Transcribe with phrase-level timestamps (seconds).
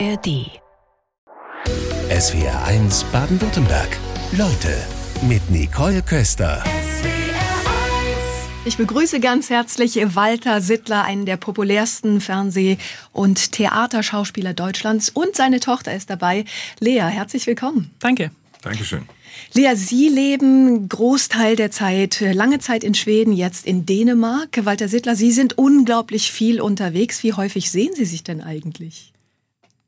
[0.00, 0.50] ARD.
[2.10, 3.96] SWR 1 Baden-Württemberg.
[4.32, 4.76] Leute
[5.28, 6.64] mit Nicole Köster.
[8.64, 12.78] Ich begrüße ganz herzlich Walter Sittler, einen der populärsten Fernseh-
[13.12, 15.10] und Theaterschauspieler Deutschlands.
[15.10, 16.44] Und seine Tochter ist dabei.
[16.80, 17.90] Lea, herzlich willkommen.
[18.00, 18.32] Danke.
[18.62, 19.02] Dankeschön.
[19.52, 24.64] Lea, Sie leben Großteil der Zeit, lange Zeit in Schweden, jetzt in Dänemark.
[24.64, 27.22] Walter Sittler, Sie sind unglaublich viel unterwegs.
[27.22, 29.13] Wie häufig sehen Sie sich denn eigentlich?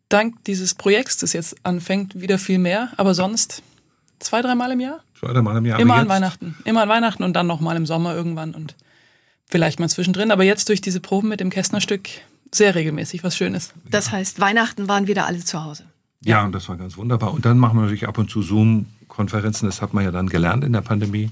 [0.08, 2.90] Dank dieses Projekts, das jetzt anfängt, wieder viel mehr.
[2.96, 3.62] Aber sonst
[4.18, 5.00] zwei, dreimal im Jahr?
[5.18, 5.80] Zwei, dreimal im Jahr.
[5.80, 6.56] Immer an Weihnachten.
[6.64, 8.74] Immer an Weihnachten und dann nochmal im Sommer irgendwann und
[9.46, 10.30] vielleicht mal zwischendrin.
[10.30, 12.08] Aber jetzt durch diese Proben mit dem Kästnerstück
[12.52, 13.72] sehr regelmäßig, was Schönes.
[13.90, 15.84] Das heißt, Weihnachten waren wieder alle zu Hause.
[16.22, 17.32] Ja, und das war ganz wunderbar.
[17.32, 19.66] Und dann machen wir natürlich ab und zu Zoom-Konferenzen.
[19.66, 21.30] Das hat man ja dann gelernt in der Pandemie.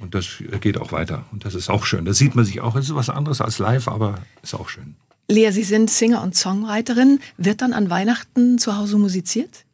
[0.00, 1.24] Und das geht auch weiter.
[1.32, 2.04] Und das ist auch schön.
[2.04, 2.74] Das sieht man sich auch.
[2.74, 4.96] Es ist was anderes als live, aber ist auch schön.
[5.30, 7.20] Lea, Sie sind Singer und Songwriterin.
[7.36, 9.64] Wird dann an Weihnachten zu Hause musiziert?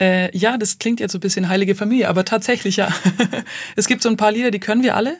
[0.00, 2.88] Äh, ja, das klingt jetzt so ein bisschen heilige Familie, aber tatsächlich ja.
[3.76, 5.16] es gibt so ein paar Lieder, die können wir alle.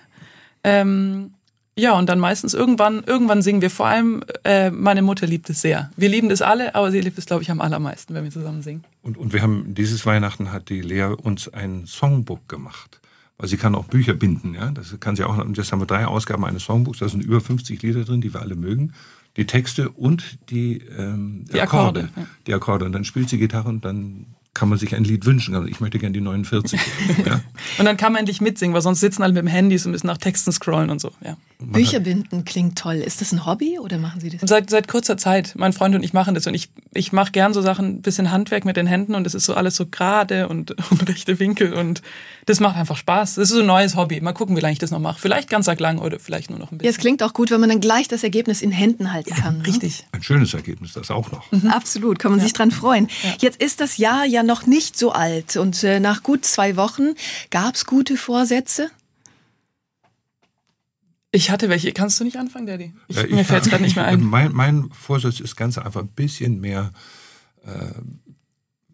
[0.64, 1.34] Ähm,
[1.78, 3.70] ja, und dann meistens irgendwann, irgendwann singen wir.
[3.70, 5.90] Vor allem, äh, meine Mutter liebt es sehr.
[5.96, 8.62] Wir lieben das alle, aber sie liebt es, glaube ich, am allermeisten, wenn wir zusammen
[8.62, 8.84] singen.
[9.02, 13.00] Und, und wir haben, dieses Weihnachten hat die Lea uns ein Songbook gemacht.
[13.36, 14.70] Weil sie kann auch Bücher binden, ja.
[14.70, 17.40] Das kann sie auch, und jetzt haben wir drei Ausgaben eines Songbooks, da sind über
[17.40, 18.92] 50 Lieder drin, die wir alle mögen.
[19.36, 22.04] Die Texte und die, ähm, die Akkorde.
[22.04, 22.28] Akkorde.
[22.46, 22.84] Die Akkorde.
[22.84, 25.54] Und dann spielt sie Gitarre und dann kann man sich ein Lied wünschen.
[25.54, 26.78] Also ich möchte gerne die 49.
[27.26, 27.40] ja.
[27.78, 30.06] Und dann kann man endlich mitsingen, weil sonst sitzen alle mit dem Handy und müssen
[30.06, 31.12] nach Texten scrollen und so.
[31.24, 31.36] Ja.
[31.70, 32.96] Bücher binden klingt toll.
[32.96, 34.40] Ist das ein Hobby oder machen Sie das?
[34.48, 35.54] Seit, seit kurzer Zeit.
[35.56, 36.46] Mein Freund und ich machen das.
[36.46, 39.34] Und ich, ich mache gern so Sachen, ein bisschen Handwerk mit den Händen und es
[39.34, 41.72] ist so alles so gerade und, und rechte Winkel.
[41.72, 42.02] Und
[42.46, 43.36] das macht einfach Spaß.
[43.36, 44.20] Das ist so ein neues Hobby.
[44.20, 45.20] Mal gucken, wie lange ich das noch mache.
[45.20, 46.86] Vielleicht ganz lang oder vielleicht nur noch ein bisschen.
[46.86, 49.58] Ja, es klingt auch gut, wenn man dann gleich das Ergebnis in Händen halten kann.
[49.58, 50.00] Ja, richtig.
[50.00, 50.08] Ne?
[50.12, 51.50] Ein schönes Ergebnis, das auch noch.
[51.52, 51.68] Mhm.
[51.68, 52.44] Absolut, kann man ja.
[52.44, 53.08] sich dran freuen.
[53.22, 53.34] Ja.
[53.40, 55.56] Jetzt ist das Jahr ja noch nicht so alt.
[55.56, 57.14] Und äh, nach gut zwei Wochen
[57.50, 58.90] gab es gute Vorsätze?
[61.32, 61.92] Ich hatte welche.
[61.92, 62.92] Kannst du nicht anfangen, Daddy?
[63.08, 64.22] Ich, ja, mir fällt es gerade nicht mehr ein.
[64.22, 66.92] Mein, mein, Vorsatz ist ganz einfach ein bisschen mehr
[67.64, 67.92] äh,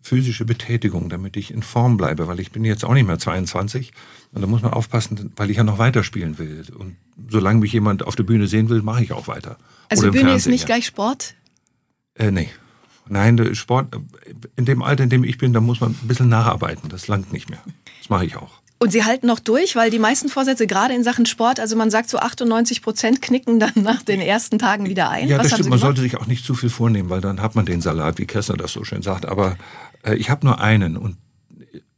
[0.03, 3.93] physische Betätigung, damit ich in Form bleibe, weil ich bin jetzt auch nicht mehr 22
[4.33, 6.65] und da muss man aufpassen, weil ich ja noch weiterspielen will.
[6.79, 6.97] Und
[7.29, 9.59] solange mich jemand auf der Bühne sehen will, mache ich auch weiter.
[9.89, 11.35] Also Bühne ist nicht gleich Sport?
[12.15, 12.49] Äh, nee.
[13.09, 13.97] Nein, Sport,
[14.57, 16.89] in dem Alter, in dem ich bin, da muss man ein bisschen nacharbeiten.
[16.89, 17.63] Das langt nicht mehr.
[18.01, 18.61] Das mache ich auch.
[18.81, 21.91] Und Sie halten noch durch, weil die meisten Vorsätze, gerade in Sachen Sport, also man
[21.91, 25.29] sagt so 98 Prozent knicken dann nach den ersten Tagen wieder ein.
[25.29, 25.69] Ja, das stimmt.
[25.69, 28.27] Man sollte sich auch nicht zu viel vornehmen, weil dann hat man den Salat, wie
[28.27, 29.27] Kessler das so schön sagt.
[29.27, 29.57] Aber
[30.05, 31.17] äh, ich habe nur einen und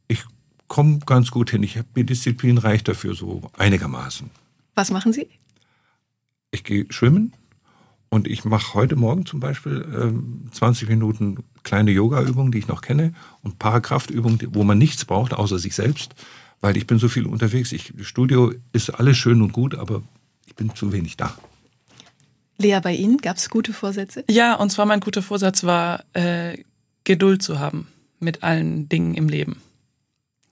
[0.07, 0.23] ich
[0.67, 1.61] komme ganz gut hin.
[1.61, 4.31] Ich habe die Disziplin reicht dafür so einigermaßen.
[4.73, 5.27] Was machen Sie?
[6.49, 7.33] Ich gehe schwimmen
[8.09, 9.85] und ich mache heute Morgen zum Beispiel
[10.51, 15.33] äh, 20 Minuten kleine Yoga-Übungen, die ich noch kenne und Parakraftübungen, wo man nichts braucht
[15.33, 16.15] außer sich selbst
[16.61, 17.71] weil ich bin so viel unterwegs.
[17.71, 20.01] Ich, Studio ist alles schön und gut, aber
[20.45, 21.35] ich bin zu wenig da.
[22.57, 24.23] Lea, bei Ihnen gab es gute Vorsätze?
[24.29, 26.57] Ja, und zwar mein guter Vorsatz war, äh,
[27.03, 27.87] Geduld zu haben
[28.19, 29.61] mit allen Dingen im Leben.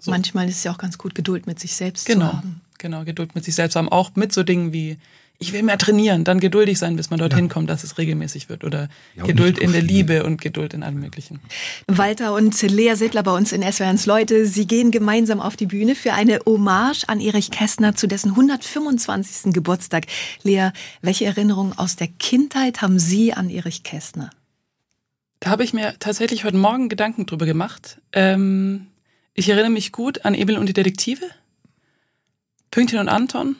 [0.01, 0.11] So.
[0.11, 2.61] Manchmal ist es ja auch ganz gut, Geduld mit sich selbst genau, zu haben.
[2.79, 3.89] Genau, Geduld mit sich selbst haben.
[3.89, 4.97] Auch mit so Dingen wie
[5.41, 7.53] ich will mehr trainieren, dann geduldig sein, bis man dorthin ja.
[7.53, 8.65] kommt, dass es regelmäßig wird.
[8.65, 11.39] Oder ja, Geduld in der Liebe und Geduld in allem Möglichen.
[11.87, 15.95] Walter und Lea Sittler bei uns in SWRs Leute, Sie gehen gemeinsam auf die Bühne
[15.95, 19.53] für eine Hommage an Erich Kästner zu dessen 125.
[19.53, 20.07] Geburtstag.
[20.43, 24.31] Lea, welche Erinnerungen aus der Kindheit haben Sie an Erich Kästner?
[25.39, 28.01] Da habe ich mir tatsächlich heute Morgen Gedanken drüber gemacht.
[28.11, 28.87] Ähm,
[29.33, 31.23] ich erinnere mich gut an Emil und die Detektive,
[32.71, 33.55] Pünktchen und Anton,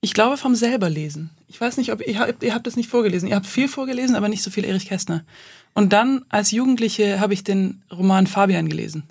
[0.00, 1.30] ich glaube vom selber lesen.
[1.48, 3.28] Ich weiß nicht, ob ihr habt, ihr habt das nicht vorgelesen.
[3.28, 5.24] Ihr habt viel vorgelesen, aber nicht so viel Erich Kästner.
[5.74, 9.04] Und dann als Jugendliche habe ich den Roman Fabian gelesen.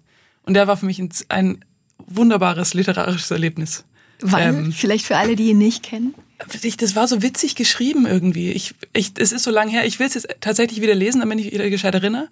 [0.43, 1.65] Und der war für mich ein
[2.05, 3.83] wunderbares literarisches Erlebnis.
[4.21, 4.41] Wann?
[4.41, 6.13] Ähm, Vielleicht für alle, die ihn nicht kennen?
[6.77, 8.51] Das war so witzig geschrieben irgendwie.
[8.51, 9.85] Ich, ich, es ist so lange her.
[9.85, 12.29] Ich will es jetzt tatsächlich wieder lesen, damit ich wieder gescheit erinnere.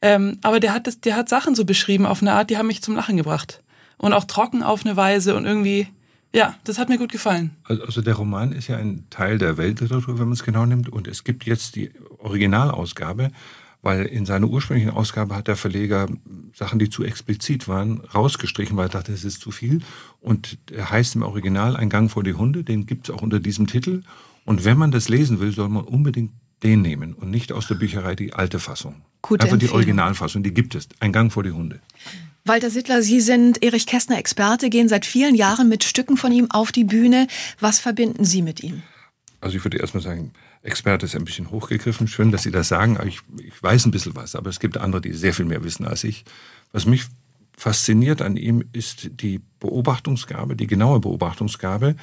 [0.00, 2.68] Ähm, aber der hat, das, der hat Sachen so beschrieben auf eine Art, die haben
[2.68, 3.60] mich zum Lachen gebracht.
[3.96, 5.88] Und auch trocken auf eine Weise und irgendwie,
[6.32, 7.56] ja, das hat mir gut gefallen.
[7.64, 10.88] Also, der Roman ist ja ein Teil der Weltliteratur, wenn man es genau nimmt.
[10.88, 13.30] Und es gibt jetzt die Originalausgabe,
[13.80, 16.08] weil in seiner ursprünglichen Ausgabe hat der Verleger
[16.54, 19.80] Sachen, die zu explizit waren, rausgestrichen, weil er dachte, es ist zu viel.
[20.20, 23.40] Und er heißt im Original Ein Gang vor die Hunde, den gibt es auch unter
[23.40, 24.02] diesem Titel.
[24.44, 26.32] Und wenn man das lesen will, soll man unbedingt
[26.62, 29.02] den nehmen und nicht aus der Bücherei die alte Fassung.
[29.22, 30.88] Gute Einfach die Originalfassung, die gibt es.
[31.00, 31.80] Ein Gang vor die Hunde.
[32.44, 36.50] Walter Sittler, Sie sind Erich Kästner Experte, gehen seit vielen Jahren mit Stücken von ihm
[36.50, 37.26] auf die Bühne.
[37.60, 38.82] Was verbinden Sie mit ihm?
[39.40, 40.32] Also ich würde erstmal sagen,
[40.62, 42.08] Experte ist ein bisschen hochgegriffen.
[42.08, 42.98] Schön, dass Sie das sagen.
[43.06, 44.34] Ich, ich weiß ein bisschen was.
[44.34, 46.24] Aber es gibt andere, die sehr viel mehr wissen als ich.
[46.72, 47.04] Was mich
[47.56, 51.96] fasziniert an ihm ist die Beobachtungsgabe, die genaue Beobachtungsgabe,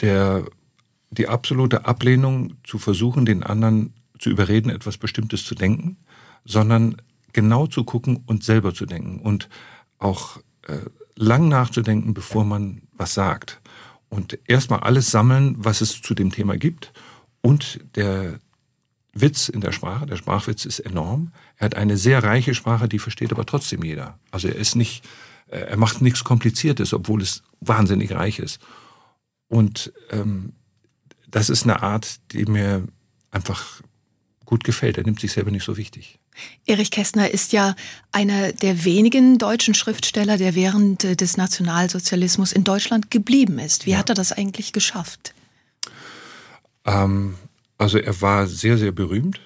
[0.00, 0.44] der,
[1.10, 5.96] die absolute Ablehnung zu versuchen, den anderen zu überreden, etwas Bestimmtes zu denken,
[6.44, 6.96] sondern
[7.32, 9.48] genau zu gucken und selber zu denken und
[9.98, 10.78] auch äh,
[11.16, 13.60] lang nachzudenken, bevor man was sagt.
[14.08, 16.92] Und erstmal alles sammeln, was es zu dem Thema gibt.
[17.42, 18.40] Und der
[19.12, 21.32] Witz in der Sprache, der Sprachwitz ist enorm.
[21.56, 24.18] Er hat eine sehr reiche Sprache, die versteht aber trotzdem jeder.
[24.30, 25.04] Also er ist nicht,
[25.48, 28.60] äh, er macht nichts Kompliziertes, obwohl es wahnsinnig reich ist.
[29.48, 30.54] Und ähm,
[31.30, 32.86] das ist eine Art, die mir
[33.30, 33.82] einfach
[34.44, 34.98] gut gefällt.
[34.98, 36.18] Er nimmt sich selber nicht so wichtig.
[36.66, 37.74] Erich Kästner ist ja
[38.12, 43.86] einer der wenigen deutschen Schriftsteller, der während äh, des Nationalsozialismus in Deutschland geblieben ist.
[43.86, 43.98] Wie ja.
[43.98, 45.34] hat er das eigentlich geschafft?
[46.84, 47.36] Ähm,
[47.78, 49.40] also er war sehr, sehr berühmt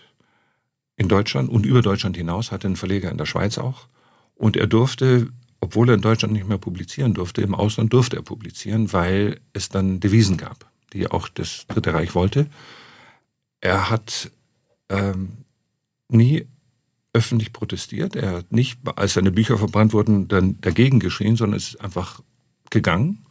[0.96, 3.88] in Deutschland und über Deutschland hinaus, hatte einen Verleger in der Schweiz auch.
[4.34, 5.28] Und er durfte,
[5.60, 9.68] obwohl er in Deutschland nicht mehr publizieren durfte, im Ausland durfte er publizieren, weil es
[9.68, 12.46] dann Devisen gab, die auch das Dritte Reich wollte.
[13.60, 14.30] Er hat
[14.88, 15.44] ähm,
[16.08, 16.46] nie
[17.12, 18.16] öffentlich protestiert.
[18.16, 22.20] Er hat nicht, als seine Bücher verbrannt wurden, dann dagegen geschrien, sondern ist einfach
[22.70, 23.24] gegangen.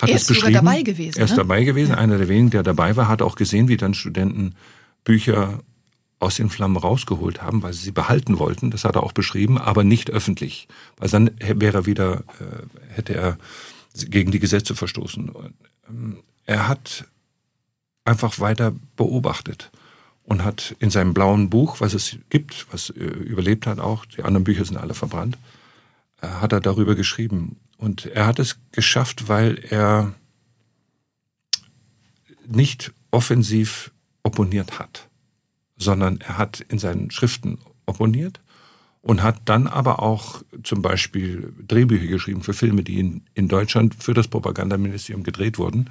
[0.00, 0.54] Hat er ist beschrieben.
[0.54, 1.18] dabei gewesen.
[1.18, 1.36] Er ist ne?
[1.38, 1.98] dabei gewesen, ja.
[1.98, 4.54] einer der wenigen, der dabei war, hat auch gesehen, wie dann Studenten
[5.04, 5.60] Bücher
[6.18, 8.70] aus den Flammen rausgeholt haben, weil sie sie behalten wollten.
[8.70, 13.14] Das hat er auch beschrieben, aber nicht öffentlich, weil dann wäre er wieder, äh, hätte
[13.14, 13.38] er
[13.94, 15.30] gegen die Gesetze verstoßen.
[16.46, 17.06] Er hat
[18.04, 19.70] einfach weiter beobachtet
[20.24, 24.22] und hat in seinem blauen Buch, was es gibt, was äh, überlebt hat auch, die
[24.22, 25.38] anderen Bücher sind alle verbrannt,
[26.20, 27.56] äh, hat er darüber geschrieben.
[27.76, 30.14] Und er hat es geschafft, weil er
[32.46, 33.90] nicht offensiv
[34.22, 35.08] opponiert hat,
[35.76, 38.40] sondern er hat in seinen Schriften opponiert
[39.02, 43.94] und hat dann aber auch zum Beispiel Drehbücher geschrieben für Filme, die in, in Deutschland
[43.94, 45.90] für das Propagandaministerium gedreht wurden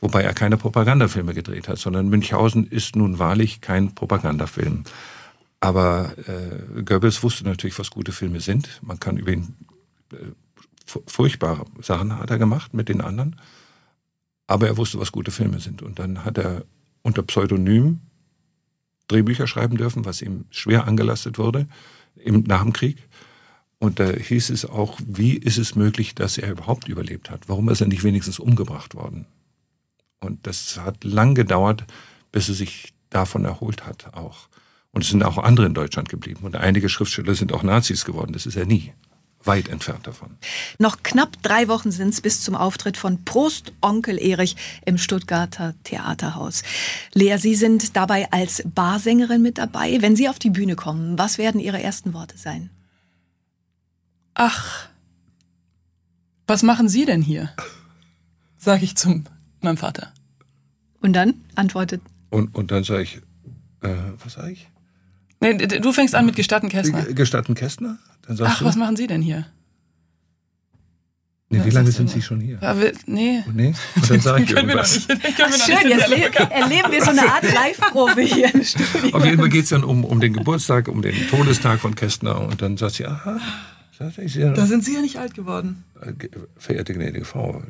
[0.00, 4.84] wobei er keine Propagandafilme gedreht hat, sondern Münchhausen ist nun wahrlich kein Propagandafilm.
[5.60, 8.80] Aber äh, Goebbels wusste natürlich, was gute Filme sind.
[8.82, 9.54] Man kann über ihn
[10.12, 10.16] äh,
[11.06, 13.36] furchtbare Sachen hat er gemacht mit den anderen,
[14.46, 15.82] aber er wusste, was gute Filme sind.
[15.82, 16.64] Und dann hat er
[17.02, 18.00] unter Pseudonym
[19.06, 21.68] Drehbücher schreiben dürfen, was ihm schwer angelastet wurde
[22.16, 23.08] im, nach dem Krieg.
[23.78, 27.48] Und da hieß es auch, wie ist es möglich, dass er überhaupt überlebt hat?
[27.48, 29.26] Warum ist er nicht wenigstens umgebracht worden?
[30.20, 31.84] Und das hat lang gedauert,
[32.30, 34.48] bis er sich davon erholt hat auch.
[34.92, 36.44] Und es sind auch andere in Deutschland geblieben.
[36.44, 38.32] Und einige Schriftsteller sind auch Nazis geworden.
[38.32, 38.92] Das ist er nie.
[39.42, 40.36] Weit entfernt davon.
[40.78, 45.74] Noch knapp drei Wochen sind es bis zum Auftritt von Prost Onkel Erich im Stuttgarter
[45.82, 46.62] Theaterhaus.
[47.14, 50.02] Lea, Sie sind dabei als Barsängerin mit dabei.
[50.02, 52.68] Wenn Sie auf die Bühne kommen, was werden Ihre ersten Worte sein?
[54.34, 54.88] Ach,
[56.46, 57.50] was machen Sie denn hier?
[58.58, 59.24] Sag ich zum
[59.64, 60.12] meinem Vater.
[61.00, 62.02] Und dann antwortet.
[62.30, 63.16] Und, und dann sage ich,
[63.82, 64.68] äh, was sage ich?
[65.40, 67.02] Nee, du fängst an mit Gestatten Kästner.
[67.04, 67.98] Gestatten Kästner?
[68.26, 69.46] Dann sagst Ach, du, was machen Sie denn hier?
[71.52, 72.60] Nee, wie lange sind Sie schon hier?
[72.60, 73.42] Wir, nee.
[73.46, 73.74] Und, nee.
[73.96, 75.08] Und dann sage ich irgendwas.
[75.08, 76.10] Ach, schön, jetzt
[76.50, 79.16] erleben wir so eine Art Live-Probe hier im Studio.
[79.16, 82.40] Auf jeden Fall geht es dann um, um den Geburtstag, um den Todestag von Kästner.
[82.40, 83.40] Und dann sagt sie, aha,
[83.98, 85.84] da sind Sie ja nicht alt geworden.
[86.00, 86.12] Äh,
[86.56, 87.62] verehrte gnädige Frau,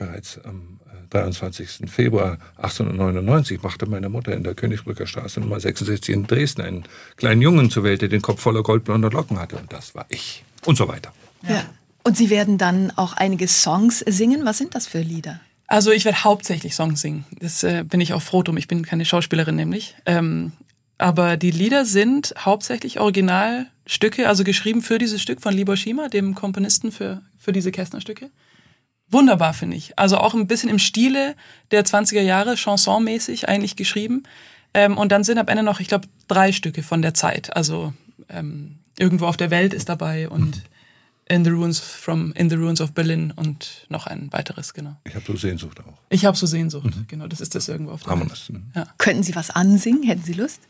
[0.00, 0.80] bereits am
[1.10, 1.90] 23.
[1.90, 6.84] Februar 1899 machte meine Mutter in der Königsbrücker Straße Nummer 66 in Dresden einen
[7.16, 9.56] kleinen Jungen zur Welt, der den Kopf voller goldblonder Locken hatte.
[9.56, 10.44] Und das war ich.
[10.64, 11.12] Und so weiter.
[11.48, 11.64] Ja.
[12.02, 14.44] Und Sie werden dann auch einige Songs singen.
[14.44, 15.40] Was sind das für Lieder?
[15.66, 17.26] Also ich werde hauptsächlich Songs singen.
[17.38, 18.56] Das äh, bin ich auch froh drum.
[18.56, 19.96] Ich bin keine Schauspielerin nämlich.
[20.06, 20.52] Ähm,
[20.96, 26.34] aber die Lieder sind hauptsächlich Originalstücke, also geschrieben für dieses Stück von Libor Schima, dem
[26.34, 28.30] Komponisten für, für diese Kästner-Stücke
[29.10, 29.98] wunderbar, finde ich.
[29.98, 31.34] Also auch ein bisschen im Stile
[31.70, 34.22] der 20er Jahre, chansonmäßig eigentlich geschrieben.
[34.72, 37.54] Ähm, und dann sind am Ende noch, ich glaube, drei Stücke von der Zeit.
[37.56, 37.92] Also
[38.28, 40.62] ähm, irgendwo auf der Welt ist dabei und mhm.
[41.28, 44.96] In the Ruins from In the Ruins of Berlin und noch ein weiteres, genau.
[45.04, 45.96] Ich habe so Sehnsucht auch.
[46.08, 47.04] Ich habe so Sehnsucht, mhm.
[47.06, 47.28] genau.
[47.28, 48.50] Das ist das irgendwo auf der Haben Welt.
[48.50, 48.72] Mhm.
[48.74, 48.86] Ja.
[48.98, 50.02] Könnten Sie was ansingen?
[50.02, 50.60] Hätten Sie Lust?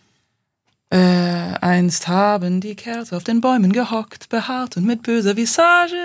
[0.91, 5.97] Äh, einst haben die Kerze auf den Bäumen gehockt, behaart und mit böser Visage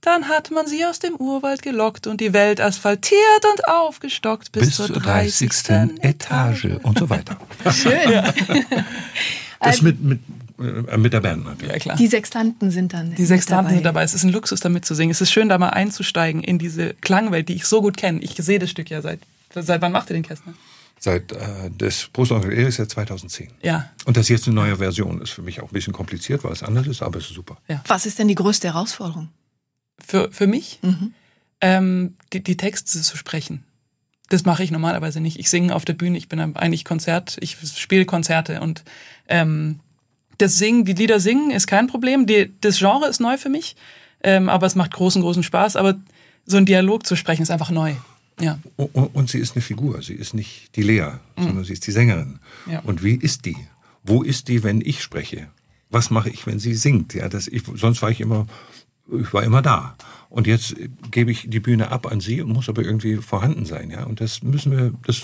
[0.00, 4.66] dann hat man sie aus dem Urwald gelockt und die Welt asphaltiert und aufgestockt bis,
[4.66, 5.50] bis zur 30.
[5.50, 6.02] 30.
[6.04, 7.36] Etage und so weiter.
[7.72, 8.10] Schön.
[8.10, 8.32] Ja.
[9.60, 10.20] Das mit, mit,
[10.58, 11.72] äh, mit der Band natürlich.
[11.72, 11.96] Ja, klar.
[11.96, 13.74] Die Sextanten sind dann Die Sextanten dabei.
[13.74, 14.02] sind dabei.
[14.04, 15.10] Es ist ein Luxus, damit zu singen.
[15.10, 18.20] Es ist schön, da mal einzusteigen in diese Klangwelt, die ich so gut kenne.
[18.20, 19.20] Ich sehe das Stück ja seit,
[19.54, 20.54] seit wann macht ihr den Kästner?
[20.98, 23.48] Seit äh, das Brustonkel ist ja 2010.
[23.62, 23.90] Ja.
[24.04, 26.62] Und das jetzt eine neue Version ist für mich auch ein bisschen kompliziert, weil es
[26.62, 27.56] anders ist, aber es ist super.
[27.68, 27.82] Ja.
[27.86, 29.28] Was ist denn die größte Herausforderung?
[30.06, 31.12] Für, für mich, Mhm.
[31.60, 33.64] ähm, die, die Texte zu sprechen.
[34.28, 35.38] Das mache ich normalerweise nicht.
[35.40, 38.84] Ich singe auf der Bühne, ich bin eigentlich Konzert, ich spiele Konzerte und
[39.28, 39.80] ähm,
[40.38, 42.26] das Singen, die Lieder singen ist kein Problem.
[42.26, 43.76] Die, das Genre ist neu für mich,
[44.22, 45.76] ähm, aber es macht großen, großen Spaß.
[45.76, 45.96] Aber
[46.46, 47.94] so ein Dialog zu sprechen ist einfach neu.
[48.40, 48.58] Ja.
[48.76, 51.92] Und, und sie ist eine Figur, sie ist nicht die Lea, sondern sie ist die
[51.92, 52.38] Sängerin.
[52.70, 52.80] Ja.
[52.80, 53.56] Und wie ist die?
[54.02, 55.48] Wo ist die, wenn ich spreche?
[55.90, 57.12] Was mache ich, wenn sie singt?
[57.12, 58.46] Ja, das, ich, sonst war ich immer,
[59.20, 59.96] ich war immer da.
[60.28, 60.74] Und jetzt
[61.10, 63.90] gebe ich die Bühne ab an sie und muss aber irgendwie vorhanden sein.
[63.90, 65.22] Ja, und das müssen wir, das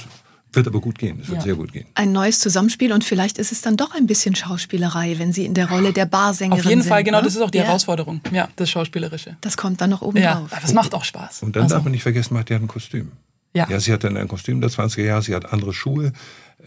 [0.52, 1.18] wird aber gut gehen.
[1.18, 1.44] Das wird Ja.
[1.44, 1.86] sehr gut gehen.
[1.94, 5.54] Ein neues Zusammenspiel und vielleicht ist es dann doch ein bisschen Schauspielerei, wenn Sie in
[5.54, 6.88] der Rolle der Barsängerin Auf jeden sind.
[6.88, 7.24] Fall, genau, ne?
[7.24, 7.64] das ist auch die ja.
[7.64, 8.20] Herausforderung.
[8.32, 9.36] Ja, das Schauspielerische.
[9.42, 10.52] Das kommt dann noch oben Ja, drauf.
[10.52, 11.42] aber es macht auch Spaß.
[11.42, 13.12] Und dann Also, darf man nicht vergessen, man hat ja ein Kostüm.
[13.54, 13.68] Ja.
[13.70, 16.12] ja, sie hat dann ein Kostüm der 20er Jahre, sie hat andere Schuhe.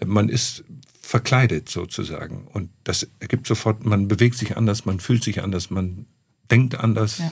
[0.06, 0.64] Man ist
[1.02, 2.48] verkleidet sozusagen.
[2.54, 6.06] Und das ergibt sofort, man bewegt sich anders, man fühlt sich anders, man
[6.52, 7.20] denkt anders.
[7.20, 7.32] Ja.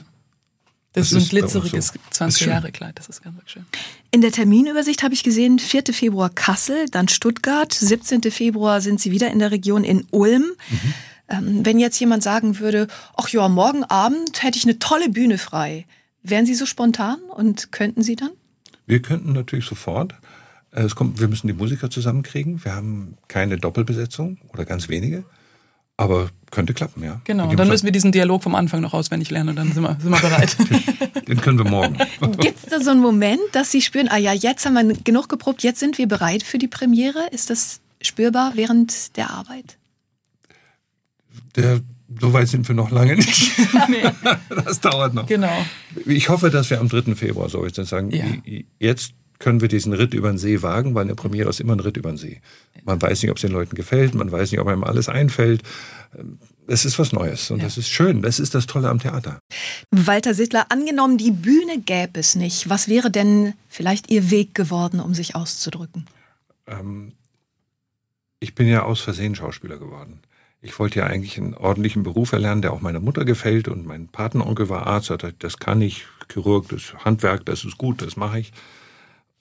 [0.94, 2.24] Das, Das ist ein glitzeriges so.
[2.26, 2.48] Ist schön.
[2.48, 3.66] 20-Jahre-Kleid, das ist ganz schön.
[4.10, 5.84] In der Terminübersicht habe ich gesehen, 4.
[5.92, 8.22] Februar Kassel, dann Stuttgart, 17.
[8.32, 10.44] Februar sind Sie wieder in der Region in Ulm.
[10.70, 10.94] Mhm.
[11.28, 15.36] Ähm, wenn jetzt jemand sagen würde, ach ja, morgen Abend hätte ich eine tolle Bühne
[15.36, 15.84] frei,
[16.22, 18.30] wären Sie so spontan und könnten Sie dann?
[18.86, 20.14] Wir könnten natürlich sofort.
[20.72, 22.64] äh, Es kommt, wir müssen die Musiker zusammenkriegen.
[22.64, 25.24] Wir haben keine Doppelbesetzung oder ganz wenige.
[25.98, 27.20] Aber könnte klappen, ja.
[27.24, 29.98] Genau, dann müssen wir diesen Dialog vom Anfang noch auswendig lernen und dann sind wir,
[30.00, 30.56] sind wir bereit.
[31.28, 31.98] Den können wir morgen.
[32.38, 35.28] Gibt es da so einen Moment, dass Sie spüren, ah ja, jetzt haben wir genug
[35.28, 37.26] geprobt, jetzt sind wir bereit für die Premiere?
[37.32, 39.76] Ist das spürbar während der Arbeit?
[41.56, 41.80] Der,
[42.20, 43.52] so weit sind wir noch lange nicht.
[44.64, 45.26] Das dauert noch.
[45.26, 45.64] genau.
[46.06, 47.14] Ich hoffe, dass wir am 3.
[47.16, 48.24] Februar, soll ich dann sagen, Ja.
[48.78, 51.80] jetzt können wir diesen Ritt über den See wagen, weil eine Premiere ist immer ein
[51.80, 52.40] Ritt über den See.
[52.84, 55.62] Man weiß nicht, ob es den Leuten gefällt, man weiß nicht, ob einem alles einfällt.
[56.66, 57.64] Es ist was Neues und Ja.
[57.64, 58.20] das ist schön.
[58.22, 59.38] Das ist das Tolle am Theater.
[59.90, 62.68] Walter Sittler, angenommen, die Bühne gäbe es nicht.
[62.68, 66.06] Was wäre denn vielleicht Ihr Weg geworden, um sich auszudrücken?
[66.66, 67.12] Ähm,
[68.40, 70.20] ich bin ja aus Versehen Schauspieler geworden.
[70.60, 73.68] Ich wollte ja eigentlich einen ordentlichen Beruf erlernen, der auch meiner Mutter gefällt.
[73.68, 77.78] Und mein Patenonkel war Arzt, hat gesagt, das kann ich, Chirurg, das Handwerk, das ist
[77.78, 78.52] gut, das mache ich.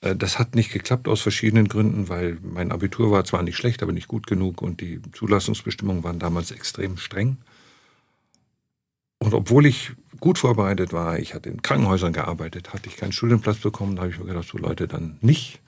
[0.01, 3.83] Äh, Das hat nicht geklappt aus verschiedenen Gründen, weil mein Abitur war zwar nicht schlecht,
[3.83, 7.37] aber nicht gut genug und die Zulassungsbestimmungen waren damals extrem streng.
[9.19, 13.57] Und obwohl ich gut vorbereitet war, ich hatte in Krankenhäusern gearbeitet, hatte ich keinen Studienplatz
[13.57, 15.59] bekommen, da habe ich mir gedacht, so Leute, dann nicht.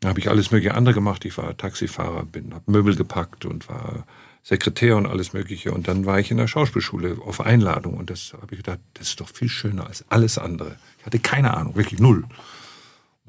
[0.00, 1.24] Dann habe ich alles mögliche andere gemacht.
[1.24, 4.06] Ich war Taxifahrer, bin, habe Möbel gepackt und war
[4.44, 5.72] Sekretär und alles Mögliche.
[5.72, 7.94] Und dann war ich in der Schauspielschule auf Einladung.
[7.94, 10.76] Und das habe ich gedacht, das ist doch viel schöner als alles andere.
[10.98, 12.24] Ich hatte keine Ahnung, wirklich null.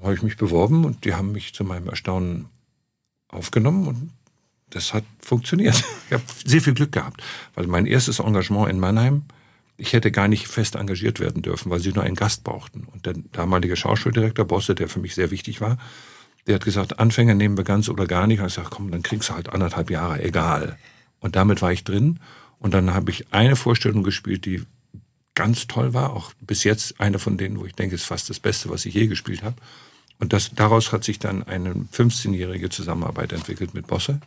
[0.01, 2.47] Habe ich mich beworben und die haben mich zu meinem Erstaunen
[3.27, 4.11] aufgenommen und
[4.69, 5.83] das hat funktioniert.
[6.07, 7.21] Ich habe sehr viel Glück gehabt,
[7.53, 9.25] weil mein erstes Engagement in Mannheim,
[9.77, 12.87] ich hätte gar nicht fest engagiert werden dürfen, weil sie nur einen Gast brauchten.
[12.91, 15.77] Und der damalige Schauspieldirektor Bosse, der für mich sehr wichtig war,
[16.47, 18.39] der hat gesagt, Anfänger nehmen wir ganz oder gar nicht.
[18.39, 20.79] Und ich gesagt, komm, dann kriegst du halt anderthalb Jahre, egal.
[21.19, 22.19] Und damit war ich drin.
[22.57, 24.63] Und dann habe ich eine Vorstellung gespielt, die
[25.35, 28.39] ganz toll war, auch bis jetzt eine von denen, wo ich denke, ist fast das
[28.39, 29.55] Beste, was ich je gespielt habe.
[30.19, 34.19] Und das, daraus hat sich dann eine 15-jährige Zusammenarbeit entwickelt mit Bosse.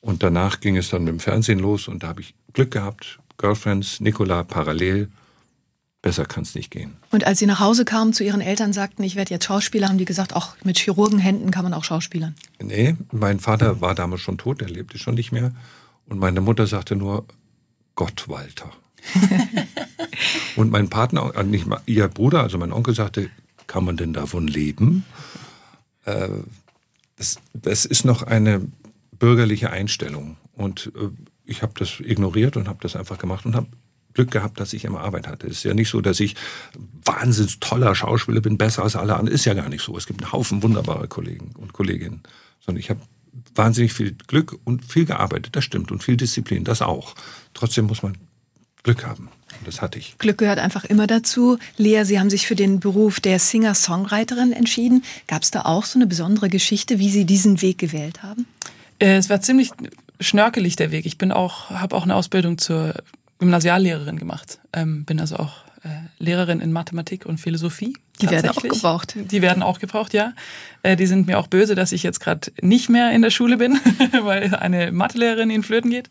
[0.00, 3.18] Und danach ging es dann mit dem Fernsehen los und da habe ich Glück gehabt.
[3.38, 5.08] Girlfriends, Nicola parallel.
[6.02, 6.98] Besser kann es nicht gehen.
[7.10, 9.96] Und als Sie nach Hause kamen, zu Ihren Eltern sagten, ich werde jetzt Schauspieler, haben
[9.96, 12.34] die gesagt, auch mit Chirurgenhänden kann man auch Schauspielern.
[12.62, 15.52] Nee, mein Vater war damals schon tot, er lebte schon nicht mehr.
[16.06, 17.24] Und meine Mutter sagte nur,
[17.94, 18.70] Gott, Walter.
[20.56, 23.30] und mein Partner, äh, nicht mal, ihr Bruder, also mein Onkel sagte,
[23.66, 25.04] kann man denn davon leben?
[26.04, 26.28] Äh,
[27.16, 28.60] das, das ist noch eine
[29.18, 30.36] bürgerliche Einstellung.
[30.54, 31.08] Und äh,
[31.46, 33.68] ich habe das ignoriert und habe das einfach gemacht und habe
[34.14, 35.48] Glück gehabt, dass ich immer Arbeit hatte.
[35.48, 36.36] Es ist ja nicht so, dass ich
[37.04, 39.34] wahnsinnig toller Schauspieler bin, besser als alle anderen.
[39.34, 39.96] Ist ja gar nicht so.
[39.96, 42.22] Es gibt einen Haufen wunderbarer Kollegen und Kolleginnen.
[42.60, 43.00] Sondern ich habe
[43.54, 45.90] wahnsinnig viel Glück und viel gearbeitet, das stimmt.
[45.90, 47.14] Und viel Disziplin, das auch.
[47.54, 48.16] Trotzdem muss man
[48.84, 49.28] Glück haben.
[49.58, 50.16] Und das hatte ich.
[50.18, 51.58] Glück gehört einfach immer dazu.
[51.76, 55.02] Lea, Sie haben sich für den Beruf der Singer-Songwriterin entschieden.
[55.26, 58.46] Gab es da auch so eine besondere Geschichte, wie Sie diesen Weg gewählt haben?
[58.98, 59.70] Äh, Es war ziemlich
[60.20, 61.06] schnörkelig der Weg.
[61.06, 62.94] Ich bin auch, habe auch eine Ausbildung zur
[63.38, 64.58] Gymnasiallehrerin gemacht.
[64.72, 65.88] Ähm, bin also auch äh,
[66.18, 67.94] Lehrerin in Mathematik und Philosophie.
[68.20, 68.72] Die werden auch tatsächlich.
[68.82, 69.14] gebraucht.
[69.16, 70.32] Die werden auch gebraucht, ja.
[70.82, 73.56] Äh, die sind mir auch böse, dass ich jetzt gerade nicht mehr in der Schule
[73.56, 73.78] bin,
[74.22, 76.08] weil eine Mathelehrerin in Flöten geht.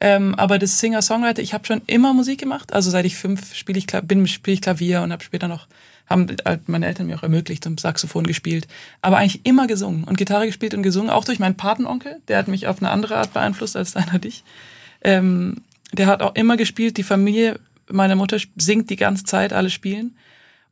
[0.00, 2.72] Ähm, aber das Singer-Songwriter, ich habe schon immer Musik gemacht.
[2.72, 5.66] Also seit ich fünf spiele ich, bin, spiele ich Klavier und habe später noch
[6.08, 8.66] haben halt meine Eltern mir auch ermöglicht und Saxophon gespielt.
[9.02, 12.48] Aber eigentlich immer gesungen und Gitarre gespielt und gesungen, auch durch meinen Patenonkel, der hat
[12.48, 14.42] mich auf eine andere Art beeinflusst als deiner dich.
[15.02, 15.62] Ähm,
[15.92, 20.16] der hat auch immer gespielt, die Familie meiner Mutter singt die ganze Zeit, alle spielen.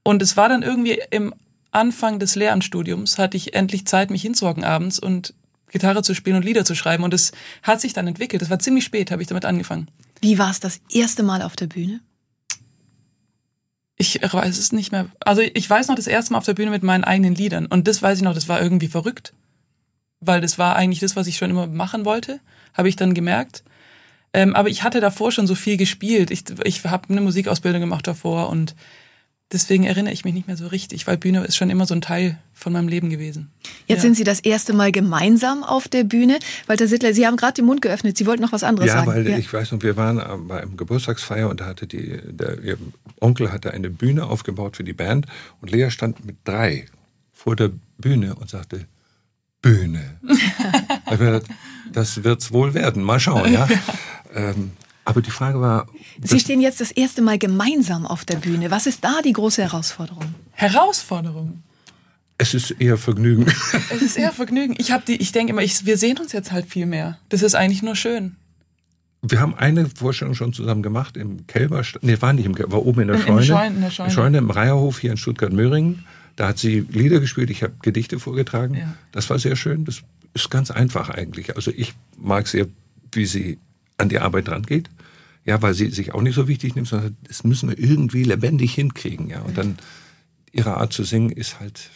[0.03, 1.35] Und es war dann irgendwie im
[1.71, 5.35] Anfang des Lehramtsstudiums, hatte ich endlich Zeit, mich hinzuhocken abends und
[5.77, 7.05] Gitarre zu spielen und Lieder zu schreiben.
[7.05, 8.41] Und es hat sich dann entwickelt.
[8.41, 9.89] Das war ziemlich spät, habe ich damit angefangen.
[10.23, 12.01] Wie war es das erste Mal auf der Bühne?
[13.99, 15.09] Ich weiß es nicht mehr.
[15.21, 17.67] Also ich weiß noch das erste Mal auf der Bühne mit meinen eigenen Liedern.
[17.67, 19.35] Und das weiß ich noch, das war irgendwie verrückt.
[20.21, 22.41] Weil das war eigentlich das, was ich schon immer machen wollte,
[22.73, 23.63] habe ich dann gemerkt.
[24.33, 26.31] Ähm, aber ich hatte davor schon so viel gespielt.
[26.31, 28.75] Ich, ich habe eine Musikausbildung gemacht davor und
[29.53, 32.01] deswegen erinnere ich mich nicht mehr so richtig, weil Bühne ist schon immer so ein
[32.01, 33.51] Teil von meinem Leben gewesen.
[33.87, 34.03] Jetzt ja.
[34.03, 36.39] sind Sie das erste Mal gemeinsam auf der Bühne.
[36.67, 38.17] Walter Sittler, Sie haben gerade den Mund geöffnet.
[38.17, 39.07] Sie wollten noch was anderes ja, sagen.
[39.09, 42.19] Weil ja, weil ich weiß noch, wir waren bei einem Geburtstagsfeier und da hatte die,
[42.25, 42.79] der, ihr
[43.21, 45.27] Onkel hatte eine Bühne aufgebaut für die Band
[45.61, 46.87] und Lea stand mit drei
[47.33, 48.87] vor der Bühne und sagte,
[49.63, 50.19] Bühne.
[51.93, 53.03] das wird's wohl werden.
[53.03, 53.69] Mal schauen, ja.
[54.35, 54.73] ähm,
[55.07, 55.87] aber die Frage war.
[56.21, 58.71] Sie stehen jetzt das erste Mal gemeinsam auf der Bühne.
[58.71, 60.35] Was ist da die große Herausforderung?
[60.53, 61.63] Herausforderung?
[62.39, 63.47] Es ist eher Vergnügen.
[63.91, 64.75] Es ist eher Vergnügen.
[64.79, 67.19] Ich, die, ich denke immer, ich, wir sehen uns jetzt halt viel mehr.
[67.29, 68.37] Das ist eigentlich nur schön.
[69.23, 71.83] Wir haben eine Vorstellung schon zusammen gemacht im Kälber.
[72.03, 73.41] Nee, war nicht im Kälber, war oben in der Scheune.
[73.41, 74.11] Im Scheune, in der Scheune.
[74.11, 76.05] Scheune im Reierhof hier in Stuttgart-Möhringen.
[76.35, 78.75] Da hat sie Lieder gespielt, ich habe Gedichte vorgetragen.
[78.75, 78.95] Ja.
[79.13, 79.85] Das war sehr schön.
[79.85, 80.03] Das
[80.35, 81.57] ist ganz einfach eigentlich.
[81.57, 82.67] Also ich mag sehr,
[83.13, 83.59] wie sie
[83.99, 84.91] an die Arbeit dran geht.
[85.47, 88.75] Ja, weil sie sich auch nicht so wichtig nimmt, sondern das müssen wir irgendwie lebendig
[88.75, 89.29] hinkriegen.
[89.29, 89.79] Ja, und dann
[90.51, 91.91] ihre Art zu singen ist halt,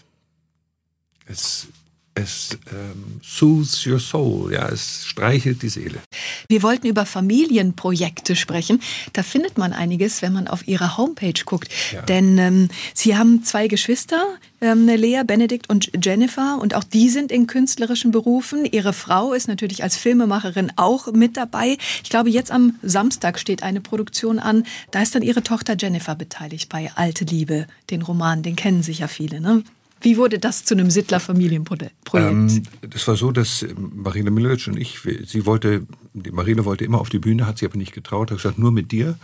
[1.26, 1.66] es
[2.14, 6.00] es ähm, soothes your soul, ja, es streichelt die Seele.
[6.48, 8.80] Wir wollten über Familienprojekte sprechen.
[9.12, 11.68] Da findet man einiges, wenn man auf ihre Homepage guckt.
[11.92, 12.02] Ja.
[12.02, 14.22] Denn ähm, Sie haben zwei Geschwister,
[14.60, 18.64] ähm, Lea, Benedikt und Jennifer, und auch die sind in künstlerischen Berufen.
[18.64, 21.78] Ihre Frau ist natürlich als Filmemacherin auch mit dabei.
[22.02, 24.64] Ich glaube, jetzt am Samstag steht eine Produktion an.
[24.90, 28.98] Da ist dann ihre Tochter Jennifer beteiligt bei Alte Liebe, den Roman, den kennen sich
[28.98, 29.40] ja viele.
[29.40, 29.62] Ne?
[30.00, 31.94] Wie wurde das zu einem Sittler-Familienprojekt?
[32.14, 37.00] Ähm, das war so, dass Marine Milowitsch und ich, sie wollte, die Marine wollte immer
[37.00, 39.18] auf die Bühne, hat sie aber nicht getraut, hat gesagt, nur mit dir.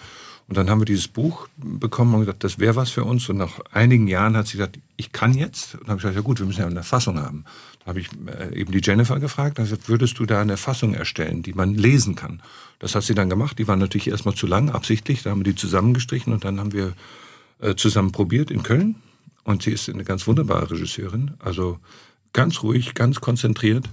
[0.48, 3.28] Und dann haben wir dieses Buch bekommen und gesagt, das wäre was für uns.
[3.28, 5.74] Und nach einigen Jahren hat sie gesagt, ich kann jetzt.
[5.74, 7.44] Und dann habe ich gesagt, ja gut, wir müssen ja eine Fassung haben.
[7.80, 11.42] Da habe ich äh, eben die Jennifer gefragt, also würdest du da eine Fassung erstellen,
[11.42, 12.42] die man lesen kann?
[12.78, 13.58] Das hat sie dann gemacht.
[13.58, 15.22] Die war natürlich erstmal zu lang, absichtlich.
[15.22, 16.92] Da haben wir die zusammengestrichen und dann haben wir
[17.60, 18.96] äh, zusammen probiert in Köln
[19.46, 21.78] und sie ist eine ganz wunderbare Regisseurin, also
[22.32, 23.88] ganz ruhig, ganz konzentriert.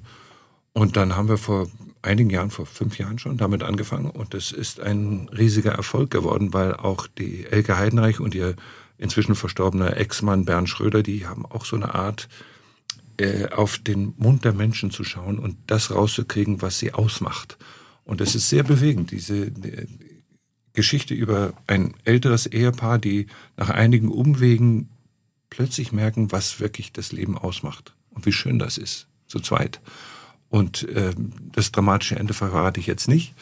[0.74, 1.70] Und dann haben wir vor
[2.02, 4.10] einigen Jahren, vor fünf Jahren schon damit angefangen.
[4.10, 8.56] Und es ist ein riesiger Erfolg geworden, weil auch die Elke Heidenreich und ihr
[8.98, 12.30] inzwischen verstorbener Ex-Mann Bernd Schröder, die haben auch so eine Art,
[13.18, 17.60] äh, auf den Mund der Menschen zu schauen und das rauszukriegen, was sie ausmacht.
[18.06, 19.88] Und es ist sehr bewegend, diese die
[20.74, 24.90] Geschichte über ein älteres Ehepaar, die nach einigen Umwegen
[25.54, 29.80] plötzlich merken, was wirklich das Leben ausmacht und wie schön das ist, zu zweit.
[30.50, 31.14] Und äh,
[31.52, 33.34] das dramatische Ende verrate ich jetzt nicht.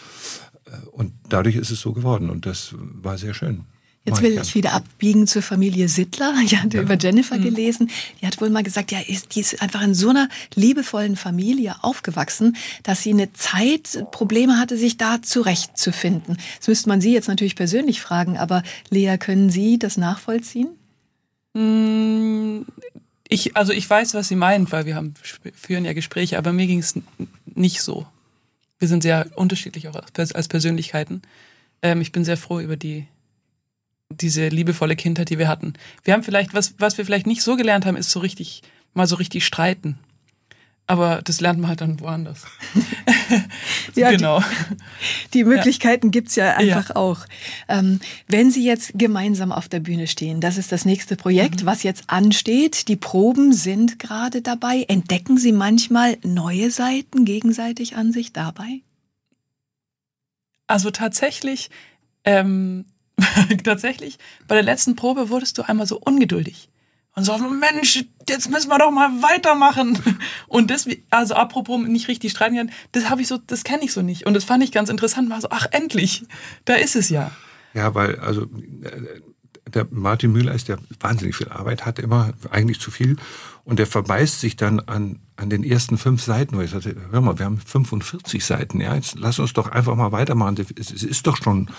[0.65, 3.65] Äh, und dadurch ist es so geworden und das war sehr schön.
[4.03, 6.33] Jetzt will ich wieder abbiegen zur Familie Sittler.
[6.43, 6.83] Ich hatte ja.
[6.83, 7.43] über Jennifer mhm.
[7.43, 7.91] gelesen.
[8.19, 12.57] Die hat wohl mal gesagt, ja, die ist einfach in so einer liebevollen Familie aufgewachsen,
[12.83, 16.37] dass sie eine Zeit Probleme hatte, sich da zurechtzufinden.
[16.57, 20.69] Das müsste man Sie jetzt natürlich persönlich fragen, aber Lea, können Sie das nachvollziehen?
[21.53, 22.61] Mm,
[23.27, 25.13] ich, also ich weiß, was sie meint, weil wir haben,
[25.55, 26.95] führen ja Gespräche, aber mir ging es
[27.45, 28.05] nicht so.
[28.79, 31.21] Wir sind sehr unterschiedlich auch als Persönlichkeiten.
[31.81, 33.07] Ähm, ich bin sehr froh über die,
[34.09, 35.73] diese liebevolle Kindheit, die wir hatten.
[36.03, 39.07] Wir haben vielleicht, was, was wir vielleicht nicht so gelernt haben, ist so richtig, mal
[39.07, 39.97] so richtig streiten.
[40.91, 42.43] Aber das lernt man halt dann woanders.
[43.95, 44.41] ja, genau.
[44.41, 46.11] Die, die Möglichkeiten ja.
[46.11, 46.95] gibt's ja einfach ja.
[46.97, 47.19] auch.
[47.69, 51.65] Ähm, wenn Sie jetzt gemeinsam auf der Bühne stehen, das ist das nächste Projekt, mhm.
[51.65, 52.89] was jetzt ansteht.
[52.89, 54.83] Die Proben sind gerade dabei.
[54.89, 58.81] Entdecken Sie manchmal neue Seiten gegenseitig an sich dabei?
[60.67, 61.69] Also tatsächlich,
[62.25, 62.83] ähm,
[63.63, 66.67] tatsächlich, bei der letzten Probe wurdest du einmal so ungeduldig
[67.13, 69.99] und so, Mensch, jetzt müssen wir doch mal weitermachen.
[70.47, 73.91] Und das, also apropos nicht richtig streiten können, das habe ich so, das kenne ich
[73.91, 74.25] so nicht.
[74.25, 76.23] Und das fand ich ganz interessant, war so, ach endlich,
[76.63, 77.31] da ist es ja.
[77.73, 79.21] Ja, weil, also äh,
[79.73, 83.17] der Martin Müller ist, der wahnsinnig viel Arbeit hat, immer eigentlich zu viel.
[83.63, 87.37] Und der verbeißt sich dann an, an den ersten fünf Seiten, ich sagte, hör mal,
[87.37, 90.57] wir haben 45 Seiten, ja, jetzt lass uns doch einfach mal weitermachen.
[90.77, 91.69] Es, es ist doch schon,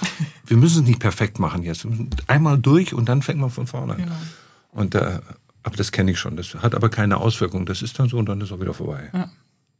[0.47, 1.87] wir müssen es nicht perfekt machen jetzt.
[2.27, 3.99] Einmal durch und dann fängt man von vorne an.
[3.99, 4.17] Genau.
[4.73, 5.23] Und da,
[5.63, 6.37] aber das kenne ich schon.
[6.37, 7.67] Das hat aber keine Auswirkung.
[7.67, 9.11] Das ist dann so und dann ist auch wieder vorbei.
[9.13, 9.31] Ja.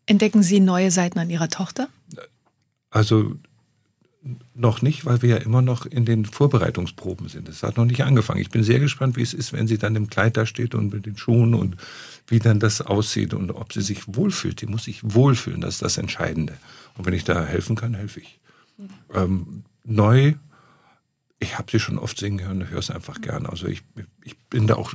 [0.07, 1.89] Entdecken Sie neue Seiten an Ihrer Tochter?
[2.91, 3.37] Also
[4.55, 7.49] noch nicht, weil wir ja immer noch in den Vorbereitungsproben sind.
[7.49, 8.41] Es hat noch nicht angefangen.
[8.41, 10.93] Ich bin sehr gespannt, wie es ist, wenn sie dann im Kleid da steht und
[10.93, 11.77] mit den Schuhen und
[12.29, 14.61] wie dann das aussieht und ob sie sich wohlfühlt.
[14.61, 16.57] Die muss sich wohlfühlen, das ist das Entscheidende.
[16.97, 18.39] Und wenn ich da helfen kann, helfe ich.
[19.13, 20.35] Ähm, neu,
[21.43, 23.49] ich habe sie schon oft singen hören, höre es einfach gerne.
[23.49, 23.83] Also ich,
[24.25, 24.95] ich bin da auch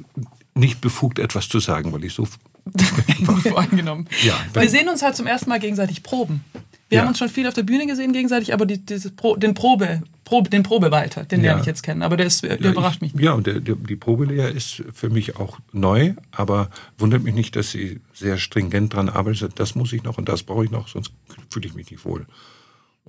[0.56, 2.28] nicht befugt, etwas zu sagen, weil ich so
[3.44, 4.08] voreingenommen.
[4.24, 6.44] Ja, wir sehen uns halt zum ersten Mal gegenseitig proben.
[6.90, 7.02] Wir Ja.
[7.02, 8.78] haben uns schon viel auf der Bühne gesehen gegenseitig, aber die,
[9.18, 11.48] Pro, den Probe, Probe, den Probewalter, den Ja.
[11.48, 12.02] lerne ich jetzt kennen.
[12.02, 13.24] Aber der, ist, der Ja, überrascht ich, mich.
[13.24, 17.58] Ja, und der, der, die Probelehre ist für mich auch neu, aber wundert mich nicht,
[17.58, 19.60] dass sie sehr stringent dran arbeitet.
[19.60, 21.12] Das muss ich noch und das brauche ich noch, sonst
[21.50, 22.26] fühle ich mich nicht wohl.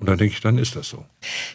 [0.00, 1.04] Und dann denke ich, dann ist das so.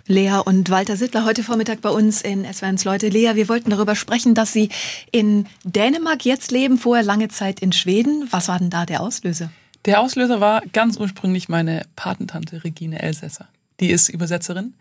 [0.06, 3.08] Lea und Walter Sittler heute Vormittag bei uns in SWRs Leute.
[3.08, 4.69] Lea, wir wollten darüber sprechen, dass Sie
[5.12, 8.27] in Dänemark jetzt leben, vorher lange Zeit in Schweden.
[8.32, 9.49] Was war denn da der Auslöser?
[9.86, 13.47] Der Auslöser war ganz ursprünglich meine Patentante Regine Elsässer.
[13.79, 14.73] Die ist Übersetzerin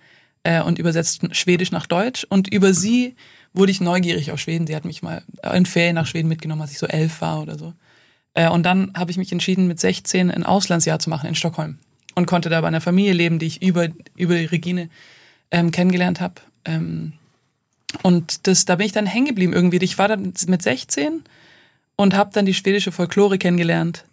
[0.42, 2.26] äh, und übersetzt Schwedisch nach Deutsch.
[2.28, 3.14] Und über sie
[3.52, 4.66] wurde ich neugierig auf Schweden.
[4.66, 5.22] Sie hat mich mal
[5.54, 7.74] in Ferien nach Schweden mitgenommen, als ich so elf war oder so.
[8.34, 11.78] Äh, und dann habe ich mich entschieden, mit 16 ein Auslandsjahr zu machen in Stockholm.
[12.14, 14.90] Und konnte da bei einer Familie leben, die ich über, über die Regine
[15.50, 16.34] ähm, kennengelernt habe.
[16.64, 17.14] Ähm,
[18.02, 19.78] und das, da bin ich dann hängen geblieben irgendwie.
[19.82, 21.22] Ich war dann mit 16
[21.96, 24.04] und habe dann die schwedische Folklore kennengelernt,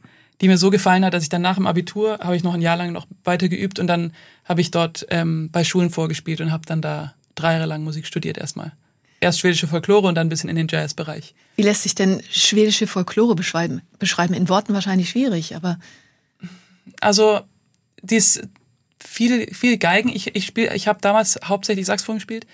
[0.41, 2.62] die mir so gefallen hat, dass ich dann nach dem Abitur habe ich noch ein
[2.62, 4.13] Jahr lang noch weiter geübt und dann
[4.45, 8.05] habe ich dort ähm, bei Schulen vorgespielt und habe dann da drei Jahre lang Musik
[8.05, 8.73] studiert erstmal.
[9.21, 11.33] Erst schwedische Folklore und dann ein bisschen in den Jazzbereich.
[11.57, 13.81] Wie lässt sich denn schwedische Folklore beschreiben?
[13.97, 15.77] Beschreiben in Worten wahrscheinlich schwierig, aber
[17.01, 17.41] Also
[18.01, 18.41] dies
[18.99, 20.09] viel viel Geigen.
[20.09, 22.45] Ich ich spiel, ich habe damals hauptsächlich Saxophon gespielt,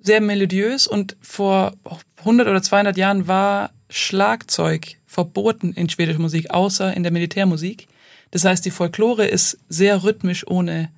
[0.00, 1.72] sehr melodiös und vor
[2.18, 7.86] 100 oder 200 Jahren war Schlagzeug verboten in schwedischer Musik, außer in der Militärmusik.
[8.30, 10.90] Das heißt, die Folklore ist sehr rhythmisch ohne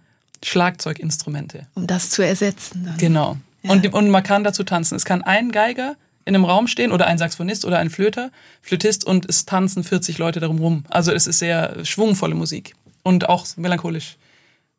[0.43, 1.67] Schlagzeuginstrumente.
[1.75, 2.85] um das zu ersetzen.
[2.87, 2.97] Dann.
[2.97, 3.37] Genau.
[3.63, 3.73] Ja.
[3.73, 4.97] Und, und man kann dazu tanzen.
[4.97, 8.31] Es kann ein Geiger in einem Raum stehen oder ein Saxophonist oder ein Flöter,
[8.61, 10.85] Flötist und es tanzen 40 Leute darum rum.
[10.89, 12.75] Also es ist sehr schwungvolle Musik
[13.07, 14.17] und auch melancholisch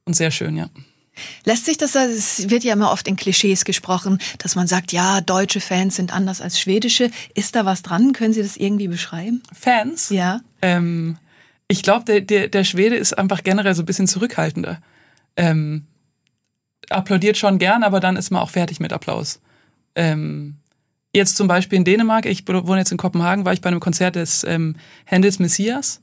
[0.03, 0.69] und sehr schön, ja.
[1.45, 5.21] Lässt sich das, es wird ja immer oft in Klischees gesprochen, dass man sagt, ja,
[5.21, 7.09] deutsche Fans sind anders als schwedische.
[7.33, 8.11] Ist da was dran?
[8.11, 9.41] Können Sie das irgendwie beschreiben?
[9.51, 10.09] Fans?
[10.09, 10.41] Ja.
[10.61, 11.17] Ähm,
[11.69, 14.79] ich glaube, der, der, der Schwede ist einfach generell so ein bisschen zurückhaltender.
[15.37, 15.87] Ähm,
[16.89, 19.39] applaudiert schon gern, aber dann ist man auch fertig mit Applaus.
[19.95, 20.57] Ähm,
[21.13, 24.17] jetzt zum Beispiel in Dänemark, ich wohne jetzt in Kopenhagen, war ich bei einem Konzert
[24.17, 26.01] des ähm, Händels Messias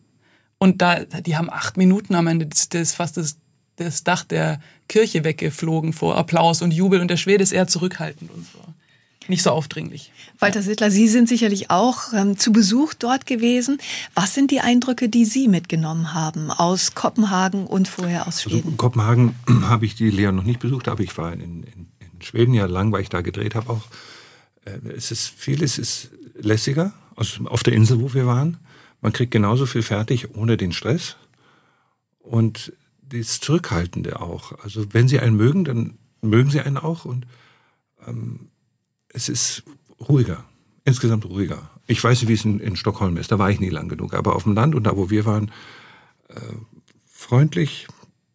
[0.59, 3.37] und da, die haben acht Minuten am Ende, das, das fast das,
[3.77, 8.31] das Dach der Kirche weggeflogen vor Applaus und Jubel und der Schwede ist eher zurückhaltend
[8.31, 8.59] und so.
[9.27, 10.13] Nicht so aufdringlich.
[10.39, 13.79] Walter Sittler, Sie sind sicherlich auch ähm, zu Besuch dort gewesen.
[14.15, 18.73] Was sind die Eindrücke, die Sie mitgenommen haben aus Kopenhagen und vorher aus Also Schweden?
[18.73, 22.21] in Kopenhagen habe ich die Lehre noch nicht besucht, aber ich war in, in, in
[22.23, 23.83] Schweden ja lang, weil ich da gedreht habe auch.
[24.67, 28.59] Äh, Es ist vieles ist lässiger also auf der Insel, wo wir waren.
[29.05, 31.17] Man kriegt genauso viel fertig ohne den Stress
[32.21, 34.59] und das Zurückhaltende auch.
[34.61, 37.27] Also wenn Sie einen mögen, dann mögen Sie einen auch und
[38.07, 38.49] ähm,
[39.11, 39.63] es ist
[40.01, 40.43] ruhiger,
[40.87, 41.69] insgesamt ruhiger.
[41.87, 44.15] Ich weiß nicht, wie es in, in Stockholm ist, da war ich nie lang genug,
[44.15, 45.51] aber auf dem Land und da, wo wir waren,
[46.29, 46.41] äh,
[47.07, 47.87] freundlich,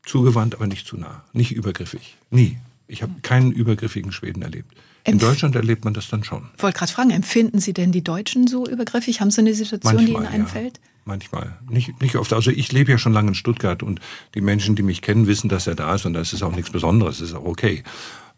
[0.06, 2.60] zugewandt, aber nicht zu nah, nicht übergriffig, nie.
[2.86, 4.78] Ich habe keinen übergriffigen Schweden erlebt.
[5.04, 6.50] In Empf- Deutschland erlebt man das dann schon.
[6.58, 9.22] Ich wollte gerade fragen, empfinden Sie denn die Deutschen so übergriffig?
[9.22, 10.30] Haben Sie eine Situation, die Ihnen ja.
[10.30, 10.80] einfällt?
[11.06, 11.58] Manchmal.
[11.70, 12.34] Nicht, nicht oft.
[12.34, 14.00] Also ich lebe ja schon lange in Stuttgart und
[14.36, 16.70] die Menschen, die mich kennen, wissen, dass er da ist und das ist auch nichts
[16.70, 17.84] Besonderes, das ist auch okay.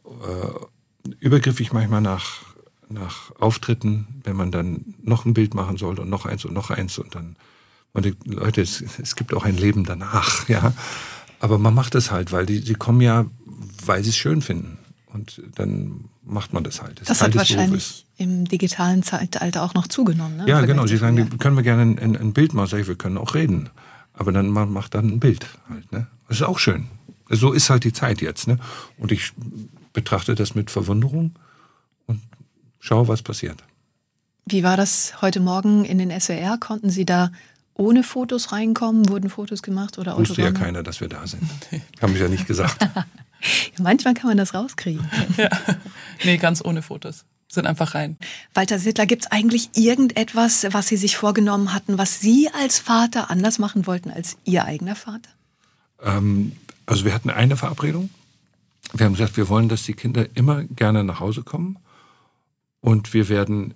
[0.06, 2.44] Äh, übergriffig manchmal nach,
[2.88, 6.70] nach Auftritten, wenn man dann noch ein Bild machen soll und noch eins und noch
[6.70, 7.36] eins und dann,
[7.94, 10.74] man denkt, Leute, es, es gibt auch ein Leben danach, ja.
[11.40, 13.26] Aber man macht das halt, weil die, sie kommen ja,
[13.84, 14.78] weil sie es schön finden.
[15.08, 17.02] Und dann macht man das halt.
[17.02, 20.38] Das ist hat wahrscheinlich im digitalen Zeitalter auch noch zugenommen.
[20.38, 20.48] Ne?
[20.48, 20.86] Ja, genau.
[20.86, 21.38] Sie sagen, früher.
[21.40, 22.68] können wir gerne ein, ein, Bild machen.
[22.68, 23.70] Sag ich, wir können auch reden.
[24.14, 25.92] Aber dann man macht dann ein Bild halt.
[25.92, 26.08] Ne?
[26.28, 26.88] Das ist auch schön.
[27.30, 28.48] So ist halt die Zeit jetzt.
[28.48, 28.58] Ne?
[28.98, 29.34] Und ich
[29.94, 31.34] betrachte das mit Verwunderung
[32.06, 32.22] und
[32.80, 33.64] schaue, was passiert.
[34.46, 36.58] Wie war das heute Morgen in den SWR?
[36.60, 37.32] Konnten Sie da
[37.74, 39.08] ohne Fotos reinkommen?
[39.10, 40.66] Wurden Fotos gemacht oder Wusste ja Autogramme?
[40.66, 41.44] keiner, dass wir da sind.
[42.02, 42.78] Haben mich ja nicht gesagt.
[43.78, 45.10] Ja, manchmal kann man das rauskriegen.
[46.24, 47.26] Nee, ganz ohne Fotos.
[47.48, 48.16] Sind einfach rein.
[48.54, 53.32] Walter Sittler, gibt es eigentlich irgendetwas, was Sie sich vorgenommen hatten, was Sie als Vater
[53.32, 55.30] anders machen wollten als Ihr eigener Vater?
[56.02, 56.54] Ähm,
[56.86, 58.10] also wir hatten eine Verabredung.
[58.94, 61.78] Wir haben gesagt, wir wollen, dass die Kinder immer gerne nach Hause kommen.
[62.80, 63.74] Und wir werden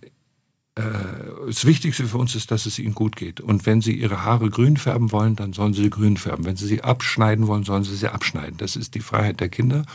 [0.75, 3.39] das Wichtigste für uns ist, dass es ihnen gut geht.
[3.39, 6.43] Und wenn sie ihre Haare grün färben wollen, dann sollen sie sie grün färben.
[6.43, 8.57] Wenn sie sie abschneiden wollen, sollen sie sie abschneiden.
[8.57, 9.85] Das ist die Freiheit der Kinder.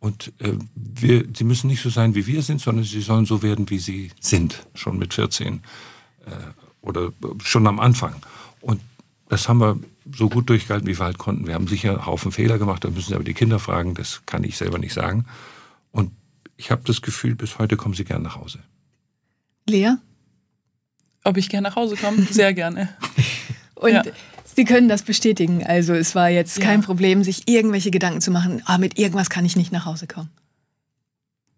[0.00, 3.42] Und äh, wir, sie müssen nicht so sein, wie wir sind, sondern sie sollen so
[3.42, 5.54] werden, wie sie sind, schon mit 14
[6.26, 6.30] äh,
[6.82, 7.10] oder
[7.42, 8.14] schon am Anfang.
[8.60, 8.80] Und
[9.28, 9.78] das haben wir
[10.14, 11.46] so gut durchgehalten, wie wir halt konnten.
[11.46, 14.22] Wir haben sicher einen Haufen Fehler gemacht, da müssen Sie aber die Kinder fragen, das
[14.26, 15.26] kann ich selber nicht sagen.
[15.90, 16.12] Und
[16.56, 18.60] ich habe das Gefühl, bis heute kommen sie gern nach Hause.
[19.66, 19.96] Lea?
[21.24, 22.22] Ob ich gerne nach Hause komme?
[22.30, 22.88] Sehr gerne.
[23.74, 24.02] Und ja.
[24.54, 25.64] Sie können das bestätigen.
[25.64, 26.64] Also es war jetzt Ja.
[26.64, 30.06] kein Problem, sich irgendwelche Gedanken zu machen, ah, mit irgendwas kann ich nicht nach Hause
[30.08, 30.30] kommen.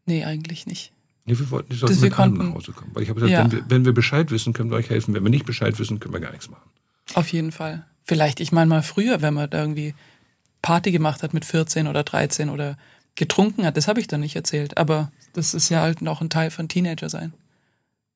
[0.07, 0.93] Nee, eigentlich nicht.
[1.25, 2.91] Nee, wir wollten, die sollten Das wir mit allem konnten- nach Hause kommen.
[2.95, 3.45] Weil ich habe gesagt, Ja.
[3.45, 5.15] wenn, wir, wenn wir Bescheid wissen, können wir euch helfen.
[5.15, 6.69] Wenn wir nicht Bescheid wissen, können wir gar nichts machen.
[7.15, 7.87] Auf jeden Fall.
[8.05, 9.95] Vielleicht, ich meine mal früher, wenn man da irgendwie
[10.63, 12.77] Party gemacht hat mit 14 oder 13 oder
[13.15, 14.79] getrunken hat, das habe ich dann nicht erzählt.
[14.79, 17.33] Aber das ist ja halt noch ein Teil von Teenager sein.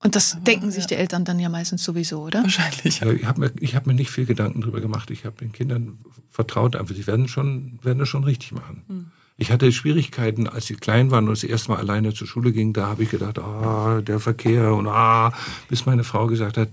[0.04, 0.88] Und das denken sich ja.
[0.88, 2.42] die Eltern dann ja meistens sowieso, oder?
[2.42, 3.00] Wahrscheinlich.
[3.00, 5.10] Ja, ich habe mir, ich hab mir nicht viel Gedanken darüber gemacht.
[5.10, 5.98] Ich habe den Kindern
[6.30, 8.82] vertraut, einfach, sie werden, schon, werden das schon richtig machen.
[8.86, 9.06] Hm.
[9.38, 12.74] Ich hatte Schwierigkeiten, als sie klein waren und das erste Mal alleine zur Schule ging.
[12.74, 15.32] Da habe ich gedacht, ah, der Verkehr und ah,
[15.68, 16.68] bis meine Frau gesagt hat,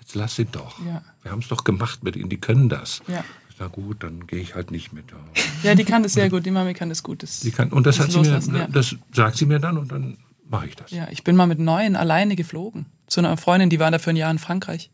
[0.00, 0.78] jetzt lass sie doch.
[0.86, 1.02] Ja.
[1.22, 3.02] Wir haben es doch gemacht mit ihnen, die können das.
[3.08, 3.24] Ja.
[3.58, 5.06] Na gut, dann gehe ich halt nicht mit.
[5.10, 5.70] Ja.
[5.70, 6.46] Ja, die kann das sehr gut.
[6.46, 7.24] Die Mami kann das gut.
[7.24, 8.68] Das, Sie kann, und das, das hat sie mir, ja.
[8.68, 10.16] das sagt sie mir dann und dann
[10.48, 10.90] mache ich das.
[10.90, 12.86] Ja, ich bin mal mit neun alleine geflogen.
[13.06, 14.90] Zu einer Freundin, die war da für ein Jahr in Frankreich.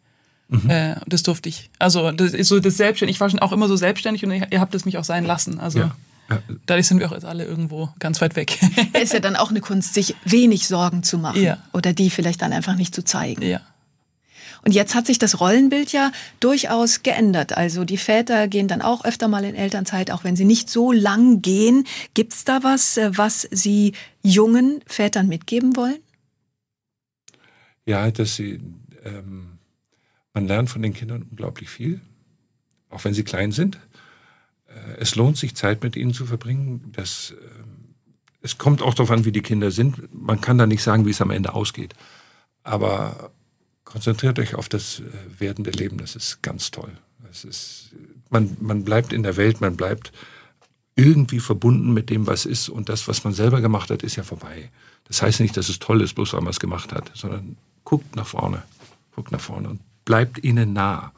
[0.69, 1.71] Äh, und das durfte ich.
[1.79, 3.17] Also das ist so das selbstständig.
[3.17, 5.25] Ich war schon auch immer so selbstständig und ihr ihr habt es mich auch sein
[5.25, 5.59] lassen.
[5.59, 5.97] Also Ja.
[6.31, 6.39] Ja.
[6.67, 8.59] dadurch sind wir auch jetzt alle irgendwo ganz weit weg.
[9.03, 11.59] Ist ja dann auch eine Kunst, sich wenig Sorgen zu machen Ja.
[11.73, 13.43] oder die vielleicht dann einfach nicht zu zeigen.
[13.43, 13.61] ja.
[14.65, 17.57] Und jetzt hat sich das Rollenbild ja durchaus geändert.
[17.57, 20.91] Also die Väter gehen dann auch öfter mal in Elternzeit, auch wenn sie nicht so
[20.91, 21.87] lang gehen.
[22.15, 25.99] Gibt's da was, äh, was Sie jungen Vätern mitgeben wollen?
[27.85, 28.61] Ja, dass sie,
[29.05, 29.59] ähm,
[30.33, 32.01] man lernt von den Kindern unglaublich viel,
[32.89, 33.79] auch wenn sie klein sind.
[34.67, 36.91] Äh, es lohnt sich, Zeit mit ihnen zu verbringen.
[36.93, 37.95] Das, ähm,
[38.41, 40.15] es kommt auch darauf an, wie die Kinder sind.
[40.15, 41.95] Man kann da nicht sagen, wie es am Ende ausgeht.
[42.63, 43.31] Aber
[43.95, 45.05] konzentriert euch auf das äh,
[45.39, 45.99] werdende Leben.
[45.99, 46.91] Das ist ganz toll.
[47.29, 47.93] Das ist,
[48.29, 50.11] man, man bleibt in der Welt, man bleibt
[50.97, 52.69] irgendwie verbunden mit dem, was ist.
[52.69, 54.71] Und das, was man selber gemacht hat, ist ja vorbei.
[55.05, 58.17] Das heißt nicht, dass es toll ist, bloß weil man es gemacht hat, sondern guckt
[58.17, 58.65] nach vorne.
[59.15, 61.13] Guckt nach vorne und bleibt ihnen nah.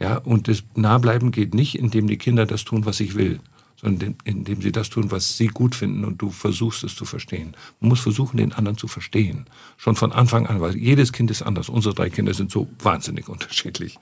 [0.00, 3.38] Ja, und das Nahbleiben geht nicht, indem die Kinder das tun, was ich will,
[3.80, 7.56] sondern indem- sie das tun, was sie gut finden und du versuchst es zu verstehen.
[7.80, 9.46] Man muss versuchen, den anderen zu verstehen.
[9.76, 11.68] Schon von Anfang an, weil jedes Kind ist anders.
[11.68, 13.98] Unsere drei Kinder sind so wahnsinnig unterschiedlich,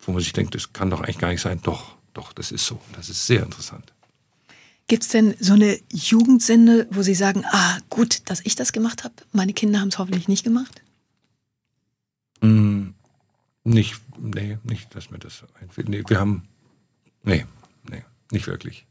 [0.00, 1.60] wo man sich denkt, das kann doch eigentlich gar nicht sein.
[1.62, 2.80] Doch, doch, das ist so.
[2.94, 3.92] Das ist sehr interessant.
[4.88, 9.14] Gibt's denn so eine Jugendsünde, wo Sie sagen, ah, gut, dass ich das gemacht habe?
[9.32, 10.80] Meine Kinder haben es hoffentlich nicht gemacht?
[12.40, 12.90] Mm,
[13.64, 15.88] nicht, nee, nicht, dass mir das einfällt.
[15.88, 16.46] Nee, wir haben,
[17.24, 17.44] nee,
[17.90, 18.86] nee, nicht wirklich.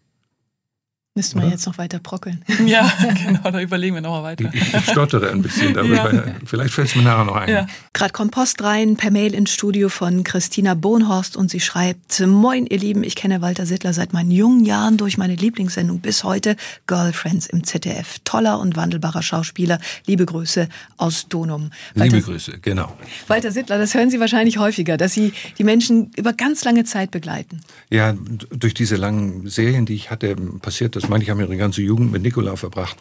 [1.18, 1.54] Müsste man Oder?
[1.54, 2.44] jetzt noch weiter brockeln.
[2.66, 2.92] Ja,
[3.26, 4.50] genau, da überlegen wir nochmal weiter.
[4.52, 6.14] ich, ich stottere ein bisschen darüber.
[6.14, 6.24] Ja.
[6.46, 7.50] Vielleicht fällt es mir nachher noch ein.
[7.50, 7.68] Ja.
[7.94, 12.80] Gerade Kompost rein per Mail ins Studio von Christina Bohnhorst und sie schreibt, Moin ihr
[12.80, 17.46] Lieben, ich kenne Walter Sittler seit meinen jungen Jahren durch meine Lieblingssendung bis heute, Girlfriends
[17.46, 18.18] im ZDF.
[18.26, 19.80] Toller und wandelbarer Schauspieler.
[20.08, 21.70] Liebe Grüße aus Donum.
[21.94, 22.92] Liebe Walter, Grüße, genau.
[23.28, 27.12] Walter Sittler, das hören Sie wahrscheinlich häufiger, dass Sie die Menschen über ganz lange Zeit
[27.12, 27.62] begleiten.
[27.90, 28.16] Ja,
[28.50, 31.05] durch diese langen Serien, die ich hatte, passiert das.
[31.10, 32.98] Manche haben ihre ganze Jugend mit Nikola verbracht.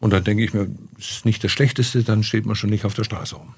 [0.00, 2.94] Und dann denke ich mir, ist nicht das Schlechteste, dann steht man schon nicht auf
[2.94, 3.54] der Straße rum.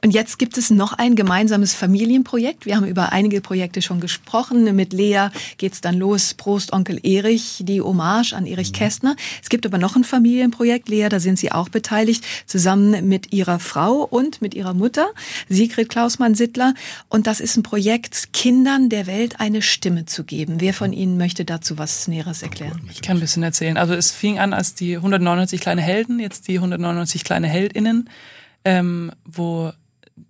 [0.00, 2.66] Und jetzt gibt es noch ein gemeinsames Familienprojekt.
[2.66, 4.76] Wir haben über einige Projekte schon gesprochen.
[4.76, 6.34] Mit Lea geht's dann los.
[6.34, 9.16] Prost, Onkel Erich, die Hommage an Erich Kästner.
[9.42, 10.88] Es gibt aber noch ein Familienprojekt.
[10.88, 15.08] Lea, da sind Sie auch beteiligt, zusammen mit Ihrer Frau und mit Ihrer Mutter,
[15.48, 16.74] Sigrid Klausmann-Sittler.
[17.08, 20.60] Und das ist ein Projekt, Kindern der Welt eine Stimme zu geben.
[20.60, 22.80] Wer von Ihnen möchte dazu was Näheres erklären?
[22.92, 23.76] Ich kann ein bisschen erzählen.
[23.76, 28.08] Also es fing an als die 199 kleine Helden, jetzt die 199 kleine Heldinnen,
[28.68, 29.72] ähm, wo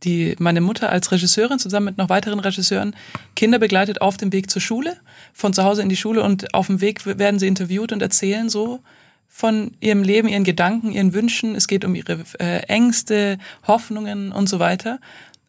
[0.04, 2.94] die meine Mutter als Regisseurin zusammen mit noch weiteren Regisseuren
[3.34, 4.96] Kinder begleitet auf dem Weg zur Schule,
[5.32, 8.48] von zu Hause in die Schule und auf dem Weg werden sie interviewt und erzählen
[8.48, 8.80] so
[9.26, 11.56] von ihrem Leben, ihren Gedanken, ihren Wünschen.
[11.56, 15.00] Es geht um ihre äh, Ängste, Hoffnungen und so weiter.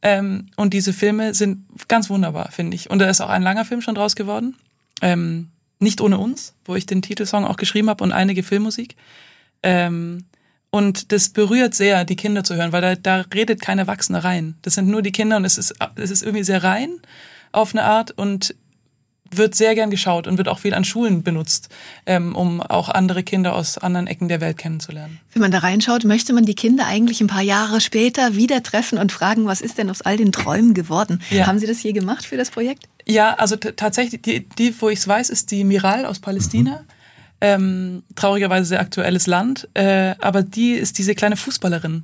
[0.02, 2.90] Ähm, und diese Filme sind ganz wunderbar, finde ich.
[2.90, 4.56] Und da ist auch ein langer Film schon draus geworden.
[5.02, 5.50] Ähm,
[5.80, 8.96] nicht ohne uns, wo ich den Titelsong auch geschrieben habe und einige Filmmusik.
[9.62, 10.26] Ähm,
[10.72, 14.56] und das berührt sehr, die Kinder zu hören, weil da, da redet kein Erwachsener rein.
[14.62, 17.00] Das sind nur die Kinder und es ist, es ist irgendwie sehr rein
[17.52, 18.56] auf eine Art und
[19.32, 21.70] wird sehr gern geschaut und wird auch viel an Schulen benutzt,
[22.06, 25.20] ähm, um auch andere Kinder aus anderen Ecken der Welt kennenzulernen.
[25.34, 28.98] Wenn man da reinschaut, möchte man die Kinder eigentlich ein paar Jahre später wieder treffen
[28.98, 31.22] und fragen, was ist denn aus all den Träumen geworden?
[31.30, 31.48] Ja.
[31.48, 32.86] Haben Sie das je gemacht für das Projekt?
[33.06, 36.82] Ja, also tatsächlich, die, die wo ich es weiß, ist die Miral aus Palästina.
[36.82, 36.99] Mhm.
[37.42, 42.04] Ähm, traurigerweise sehr aktuelles Land, äh, aber die ist diese kleine Fußballerin,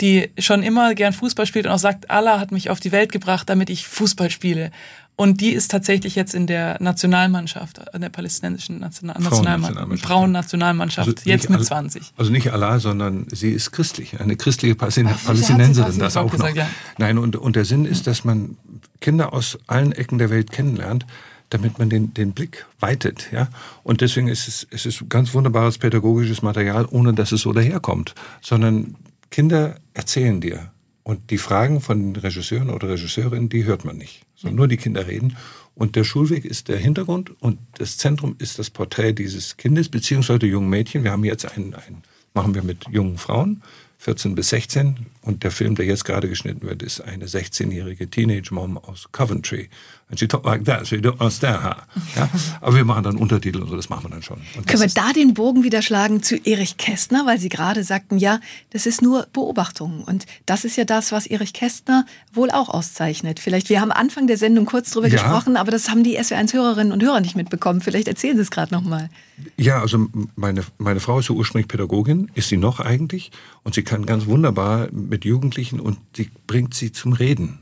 [0.00, 3.10] die schon immer gern Fußball spielt und auch sagt, Allah hat mich auf die Welt
[3.10, 4.70] gebracht, damit ich Fußball spiele.
[5.16, 11.22] Und die ist tatsächlich jetzt in der Nationalmannschaft, in der palästinensischen National Nationalmannschaft, Frauennationalmannschaft, also
[11.24, 12.12] jetzt mit 20.
[12.18, 16.62] Also nicht Allah, sondern sie ist christlich, eine christliche Palästinenserin, das auch gesagt, noch.
[16.64, 16.68] Ja.
[16.98, 18.58] Nein, und, und der Sinn ist, dass man
[19.00, 21.06] Kinder aus allen Ecken der Welt kennenlernt,
[21.50, 23.30] damit man den, den Blick weitet.
[23.32, 23.48] Ja?
[23.82, 28.14] Und deswegen ist es, es ist ganz wunderbares pädagogisches Material, ohne dass es so daherkommt,
[28.42, 28.96] sondern
[29.30, 30.70] Kinder erzählen dir.
[31.02, 35.06] Und die Fragen von Regisseuren oder Regisseurinnen, die hört man nicht sondern nur die Kinder
[35.06, 35.36] reden.
[35.74, 40.46] Und der Schulweg ist der Hintergrund und das Zentrum ist das Porträt dieses Kindes beziehungsweise
[40.46, 41.04] jungen Mädchen.
[41.04, 43.62] Wir haben jetzt einen, einen machen wir mit jungen Frauen
[43.98, 45.06] 14 bis 16.
[45.22, 49.68] Und der Film, der jetzt gerade geschnitten wird, ist eine 16-jährige Teenage-Mom aus Coventry.
[50.08, 51.78] And she talked like that, so you don't understand her.
[52.14, 52.28] Ja?
[52.60, 54.38] Aber wir machen dann Untertitel und so, das machen wir dann schon.
[54.64, 58.38] Können wir da den Bogen wieder schlagen zu Erich Kästner, weil Sie gerade sagten, ja,
[58.70, 60.04] das ist nur Beobachtung.
[60.04, 63.40] Und das ist ja das, was Erich Kästner wohl auch auszeichnet.
[63.40, 65.14] Vielleicht, wir haben Anfang der Sendung kurz drüber ja.
[65.14, 67.80] gesprochen, aber das haben die SW1-Hörerinnen und Hörer nicht mitbekommen.
[67.80, 69.10] Vielleicht erzählen Sie es gerade nochmal.
[69.56, 73.32] Ja, also meine, meine Frau ist ja ursprünglich Pädagogin, ist sie noch eigentlich.
[73.64, 77.58] Und sie kann ganz wunderbar mit Jugendlichen und sie bringt sie zum Reden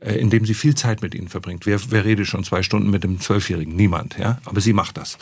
[0.00, 1.66] indem sie viel Zeit mit ihnen verbringt.
[1.66, 3.74] Wer, wer redet schon zwei Stunden mit einem Zwölfjährigen?
[3.76, 4.40] Niemand, ja.
[4.44, 5.18] Aber sie macht das.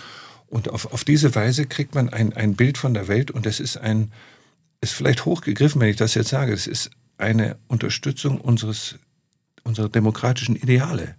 [0.46, 3.60] Und auf, auf diese Weise kriegt man ein, ein Bild von der Welt und das
[3.60, 4.12] ist ein,
[4.80, 6.52] ist vielleicht hochgegriffen, wenn ich das jetzt sage.
[6.52, 8.96] Es ist eine Unterstützung unseres,
[9.64, 11.16] unserer demokratischen Ideale.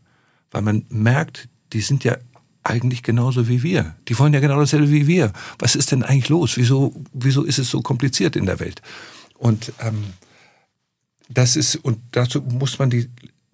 [0.51, 2.17] Weil man merkt, die sind ja
[2.63, 3.95] eigentlich genauso wie wir.
[4.07, 5.31] Die wollen ja genau dasselbe wie wir.
[5.59, 6.57] Was ist denn eigentlich los?
[6.57, 8.81] Wieso, wieso ist es so kompliziert in der Welt?
[9.37, 10.05] Und ähm,
[11.29, 13.09] das ist, und dazu muss man die,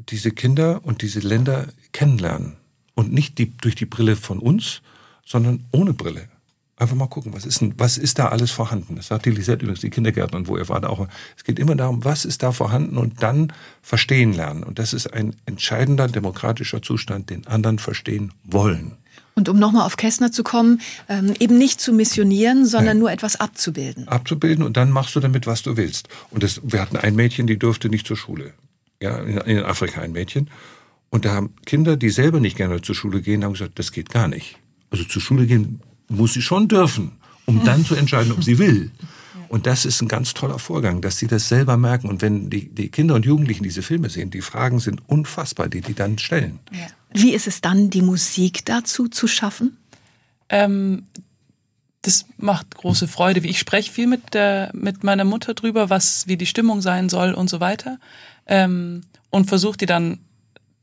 [0.10, 2.58] diese Kinder und diese Länder kennenlernen.
[2.94, 4.82] Und nicht die, durch die Brille von uns,
[5.26, 6.30] sondern ohne Brille.
[6.78, 8.98] Einfach mal gucken, was ist, denn, was ist da alles vorhanden?
[8.98, 11.08] Das sagt die Lisette übrigens, die Kindergärtnerin, wo er war da auch.
[11.38, 14.64] Es geht immer darum, was ist da vorhanden und dann verstehen lernen.
[14.64, 18.98] Und das ist ein entscheidender demokratischer Zustand, den anderen verstehen wollen.
[19.36, 23.00] Und um nochmal auf Kästner zu kommen, ähm, eben nicht zu missionieren, sondern Nein.
[23.00, 24.08] nur etwas abzubilden.
[24.08, 26.10] Abzubilden und dann machst du damit, was du willst.
[26.32, 28.54] Und das, wir hatten ein Mädchen, die durfte nicht zur Schule.
[29.02, 30.50] Ja, in, Afrika ein Mädchen.
[31.10, 34.10] Und da haben Kinder, die selber nicht gerne zur Schule gehen, haben gesagt, das geht
[34.10, 34.58] gar nicht.
[34.90, 37.12] Also zur Schule gehen muss sie schon dürfen,
[37.46, 38.92] um dann zu entscheiden, ob sie will.
[39.48, 42.10] Und das ist ein ganz toller Vorgang, dass sie das selber merken.
[42.10, 45.82] Und wenn die, die Kinder und Jugendlichen diese Filme sehen, die Fragen sind unfassbar, die
[45.82, 46.60] die dann stellen.
[46.72, 46.88] Ja.
[47.14, 49.78] Wie ist es dann, die Musik dazu zu schaffen?
[50.50, 51.04] Ähm,
[52.02, 53.40] das macht große Freude.
[53.42, 57.34] Ich spreche viel mit, der, mit meiner Mutter drüber, was, wie die Stimmung sein soll
[57.34, 58.00] und so weiter.
[58.48, 60.20] Ähm, und versuche die dann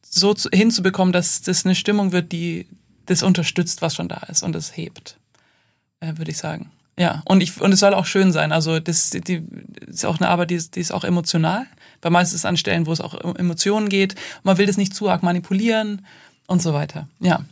[0.03, 2.67] so zu, hinzubekommen, dass das eine Stimmung wird, die
[3.07, 5.17] das unterstützt, was schon da ist und das hebt,
[6.01, 6.71] äh, würde ich sagen.
[6.99, 8.53] Ja, und ich und es soll auch schön sein.
[8.53, 9.43] Also das die,
[9.87, 11.67] ist auch eine Arbeit, die ist, die ist auch emotional,
[12.03, 14.15] weil meistens an Stellen, wo es auch um Emotionen geht.
[14.43, 16.05] man will das nicht zu arg manipulieren
[16.47, 17.09] und so weiter.
[17.19, 17.45] Ja.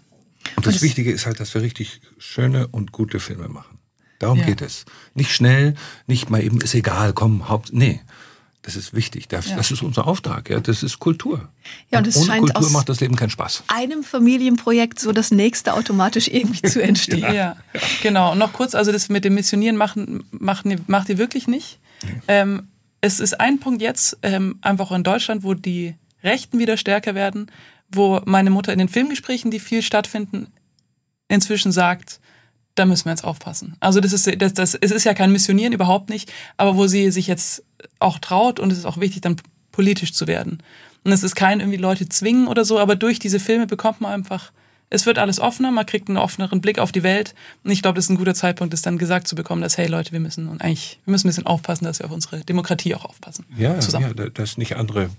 [0.56, 3.78] Und das, und Wichtige ist halt, dass wir richtig schöne und gute Filme machen.
[4.18, 4.44] Darum ja.
[4.44, 4.84] geht es.
[5.14, 5.74] Nicht schnell,
[6.06, 8.00] nicht mal eben ist egal, komm, Haupt nee,
[8.70, 9.28] das ist wichtig.
[9.28, 9.56] Das, ja.
[9.56, 10.48] das, ist unser Auftrag.
[10.48, 10.60] Ja.
[10.60, 11.48] Das ist Kultur.
[11.90, 13.64] Ja, und, und ohne Kultur macht das Leben keinen Spaß.
[13.66, 17.22] Einem Familienprojekt so das nächste automatisch irgendwie zu entstehen.
[17.22, 17.32] ja.
[17.32, 17.56] ja.
[18.02, 18.32] genau.
[18.32, 21.80] Und noch kurz, also das mit dem Missionieren machen, machen, macht ihr wirklich nicht.
[22.02, 22.20] Nee.
[22.28, 22.68] Ähm,
[23.00, 27.50] es ist ein Punkt jetzt, ähm, einfach in Deutschland, wo die Rechten wieder stärker werden,
[27.90, 30.48] wo meine Mutter in den Filmgesprächen, die viel stattfinden,
[31.28, 32.20] inzwischen sagt,
[32.76, 33.76] da müssen wir jetzt aufpassen.
[33.80, 37.10] Also das ist, das, das, es ist ja kein Missionieren, überhaupt nicht, aber wo sie
[37.10, 37.64] sich jetzt
[37.98, 39.36] auch traut und es ist auch wichtig, dann
[39.72, 40.62] politisch zu werden.
[41.04, 44.12] Und es ist kein irgendwie Leute zwingen oder so, aber durch diese Filme bekommt man
[44.12, 44.52] einfach,
[44.90, 47.34] es wird alles offener, man kriegt einen offeneren Blick auf die Welt.
[47.64, 49.86] Und ich glaube, das ist ein guter Zeitpunkt, das dann gesagt zu bekommen, dass, hey
[49.86, 52.94] Leute, wir müssen und eigentlich, wir müssen ein bisschen aufpassen, dass wir auf unsere Demokratie
[52.94, 53.46] auch aufpassen.
[53.56, 54.14] Ja, zusammen.
[54.18, 55.10] ja dass nicht andere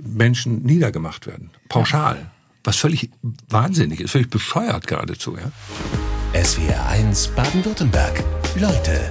[0.00, 1.50] Menschen niedergemacht werden.
[1.68, 2.30] Pauschal.
[2.62, 3.10] Was völlig
[3.48, 6.42] wahnsinnig ist, völlig bescheuert geradezu, ja.
[6.42, 8.24] SWR 1 Baden-Württemberg.
[8.58, 9.10] Leute,